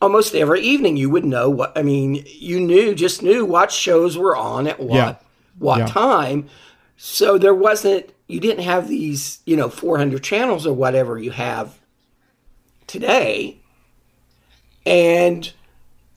[0.01, 0.97] almost every evening.
[0.97, 2.25] You would know what I mean.
[2.27, 5.15] You knew, just knew what shows were on at what Yeah.
[5.59, 5.87] what Yeah.
[5.87, 6.49] time.
[6.97, 8.11] So there wasn't.
[8.29, 11.75] You didn't have these, you know, 400 channels or whatever you have
[12.87, 13.57] today,
[14.87, 15.53] and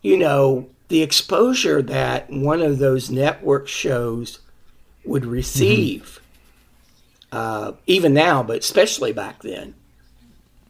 [0.02, 4.40] you know the exposure that one of those network shows
[5.04, 6.22] would receive
[7.32, 9.74] uh, even now, but especially back then.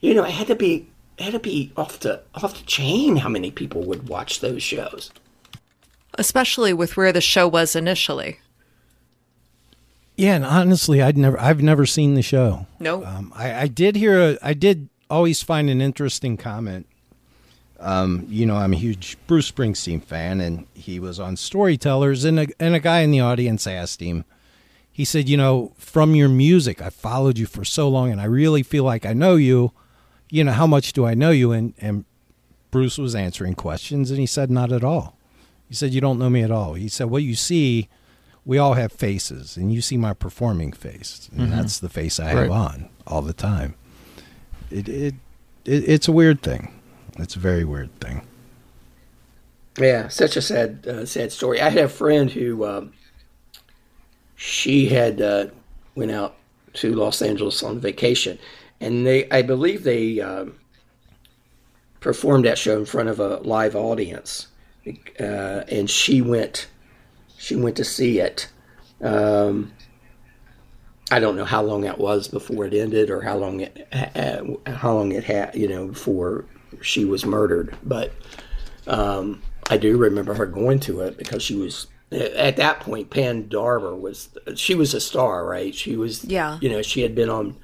[0.02, 0.88] You know, it had to be
[1.18, 4.62] it had to be off the off the chain how many people would watch those
[4.64, 5.12] shows.
[6.16, 8.40] Especially with where the show was initially.
[10.16, 12.66] Yeah, and honestly, I'd never, I've never seen the show.
[12.80, 13.06] No.
[13.06, 16.88] Um, I, I did hear, a, I did always find an interesting comment.
[17.80, 22.40] Um, you know, I'm a huge Bruce Springsteen fan, and he was on Storytellers, and
[22.40, 24.26] a, and a guy in the audience asked him,
[24.92, 28.26] he said, you know, from your music, I followed you for so long, and I
[28.26, 29.72] really feel like I know you.
[30.30, 31.52] You know, how much do I know you?
[31.52, 32.04] And and
[32.72, 35.16] Bruce was answering questions, and he said, not at all.
[35.70, 36.74] He said, you don't know me at all.
[36.74, 37.90] He said, what you see,
[38.44, 42.30] we all have faces, and you see my performing face, and that's the face I
[42.30, 43.76] have on all the time.
[44.72, 45.16] It, it
[45.64, 46.74] it it's a weird thing.
[47.20, 48.22] It's a very weird thing.
[49.80, 51.62] Yeah, such a sad uh, sad story.
[51.62, 52.94] I had a friend who um,
[54.36, 55.48] she had uh,
[55.96, 56.36] went out
[56.74, 58.40] to Los Angeles on vacation,
[58.80, 60.56] and they I believe they um,
[62.00, 64.48] performed that show in front of a live audience,
[65.20, 66.68] uh, and she went
[67.38, 68.50] she went to see it.
[69.02, 69.74] Um,
[71.12, 73.88] I don't know how long that was before it ended, or how long it
[74.66, 76.46] how long it had you know before
[76.82, 78.14] she was murdered, but.
[78.86, 83.10] Um, I do remember her going to it because she was at that point.
[83.10, 85.76] Pam Dauber was she was a star, right?
[85.76, 86.58] She was, Yeah.
[86.62, 87.58] You know, she had been on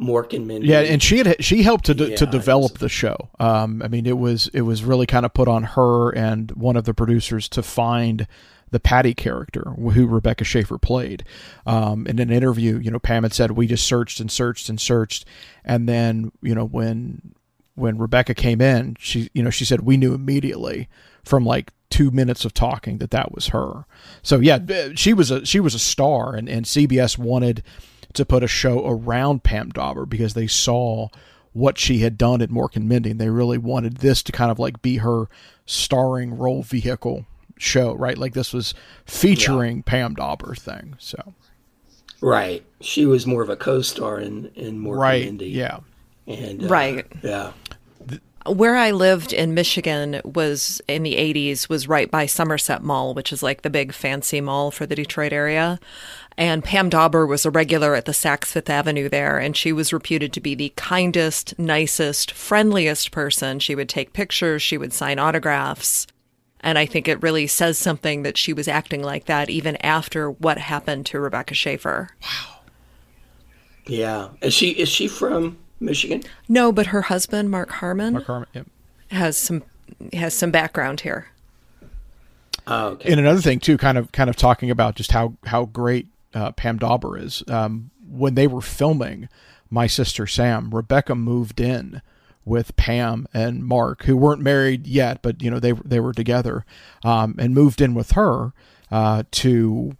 [0.00, 0.68] Mork and Mindy.
[0.68, 3.30] Yeah, and she had she helped to de- to Yeah, develop the show.
[3.40, 6.76] Um, I mean, it was it was really kind of put on her and one
[6.76, 8.28] of the producers to find
[8.70, 11.24] the Patty character who Rebecca Schaeffer played.
[11.66, 14.80] Um, in an interview, you know, Pam had said we just searched and searched and
[14.80, 15.24] searched,
[15.64, 17.34] and then you know when
[17.78, 20.88] when Rebecca came in, she you know she said we knew immediately
[21.24, 23.84] from like two minutes of talking that that was her.
[24.22, 24.58] So yeah,
[24.94, 27.62] she was a she was a star, and and CBS wanted
[28.14, 31.08] to put a show around Pam Dauber because they saw
[31.52, 34.50] what she had done at Mork and Mindy, and they really wanted this to kind
[34.50, 35.28] of like be her
[35.66, 37.26] starring role vehicle
[37.58, 38.16] show, right?
[38.16, 38.74] Like this was
[39.04, 40.94] featuring Pam Dauber thing.
[40.98, 41.34] So
[42.20, 42.64] right.
[42.80, 45.50] She was more of a co-star in in Mork right, and Mindy.
[45.50, 45.80] yeah.
[46.28, 47.06] And uh, Right.
[47.22, 47.52] yeah.
[48.46, 53.30] Where I lived in Michigan was in the 80s was right by Somerset Mall, which
[53.32, 55.78] is like the big fancy mall for the Detroit area.
[56.38, 59.92] And Pam Dauber was a regular at the Saks Fifth Avenue there, and she was
[59.92, 63.58] reputed to be the kindest, nicest, friendliest person.
[63.58, 66.06] She would take pictures, she would sign autographs.
[66.60, 70.30] And I think it really says something that she was acting like that even after
[70.30, 72.10] what happened to Rebecca Schaeffer.
[72.22, 72.60] Wow.
[73.86, 74.28] Yeah.
[74.40, 76.22] Is she is she from Michigan?
[76.48, 78.62] No, but her husband, Mark Harmon, Mark Harmon, yeah.
[79.10, 79.62] has some
[80.12, 81.28] has some background here.
[82.66, 83.10] Oh, okay.
[83.10, 86.52] And another thing too, kind of kind of talking about just how how great uh,
[86.52, 87.42] Pam Dauber is.
[87.48, 89.28] Um, when they were filming
[89.70, 92.02] My Sister Sam, Rebecca moved in
[92.44, 96.64] with Pam and Mark, who weren't married yet, but you know they they were together,
[97.04, 98.52] um, and moved in with her
[98.90, 99.96] uh, to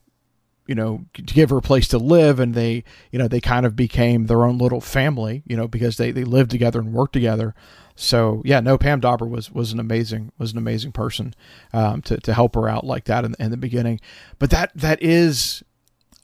[0.69, 3.67] you know to give her a place to live and they you know they kind
[3.67, 7.13] of became their own little family you know because they they lived together and worked
[7.13, 7.55] together.
[7.97, 11.35] So yeah no pam dauber was was an amazing was an amazing person
[11.73, 14.01] um, to, to help her out like that in, in the beginning.
[14.39, 15.65] But that that is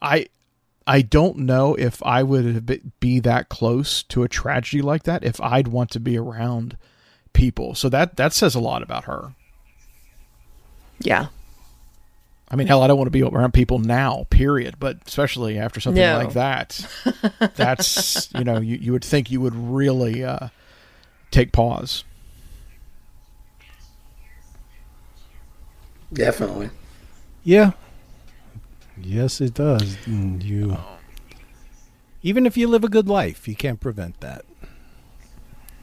[0.01, 0.27] i
[0.87, 5.41] i don't know if i would be- that close to a tragedy like that if
[5.41, 6.77] i'd want to be around
[7.35, 7.75] people.
[7.75, 9.35] So that that says a lot about her.
[11.01, 11.27] Yeah.
[12.55, 14.77] I mean, hell, I don't want to be around people now, period.
[14.79, 16.19] But especially after something No.
[16.19, 16.87] like that,
[17.57, 20.51] that's you know, you, you would think you would really uh,
[21.33, 22.05] take pause.
[26.13, 26.71] Definitely.
[27.43, 27.73] Yeah.
[29.03, 29.97] Yes, it does.
[30.07, 30.77] And you,
[32.23, 34.45] even if you live a good life, you can't prevent that.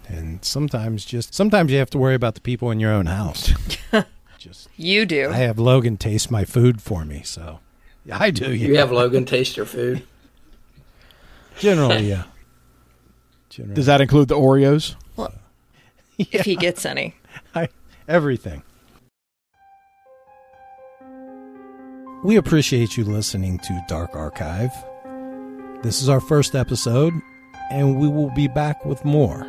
[0.08, 3.52] And sometimes, just sometimes you have to worry about the people in your own house.
[4.42, 5.30] just, You do.
[5.30, 7.60] I have Logan taste my food for me, so
[8.06, 8.52] yeah, I do.
[8.54, 10.04] Yeah, You have Logan taste your food.
[11.60, 12.24] generally, yeah.
[13.50, 14.96] Generally, Does that include the Oreos?
[16.18, 17.16] If he gets any.
[17.56, 17.68] I,
[18.08, 18.62] everything.
[22.24, 24.72] We appreciate you listening to Dark Archive.
[25.82, 27.14] This is our first episode,
[27.72, 29.48] and we will be back with more.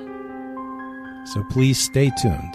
[1.27, 2.55] So please stay tuned.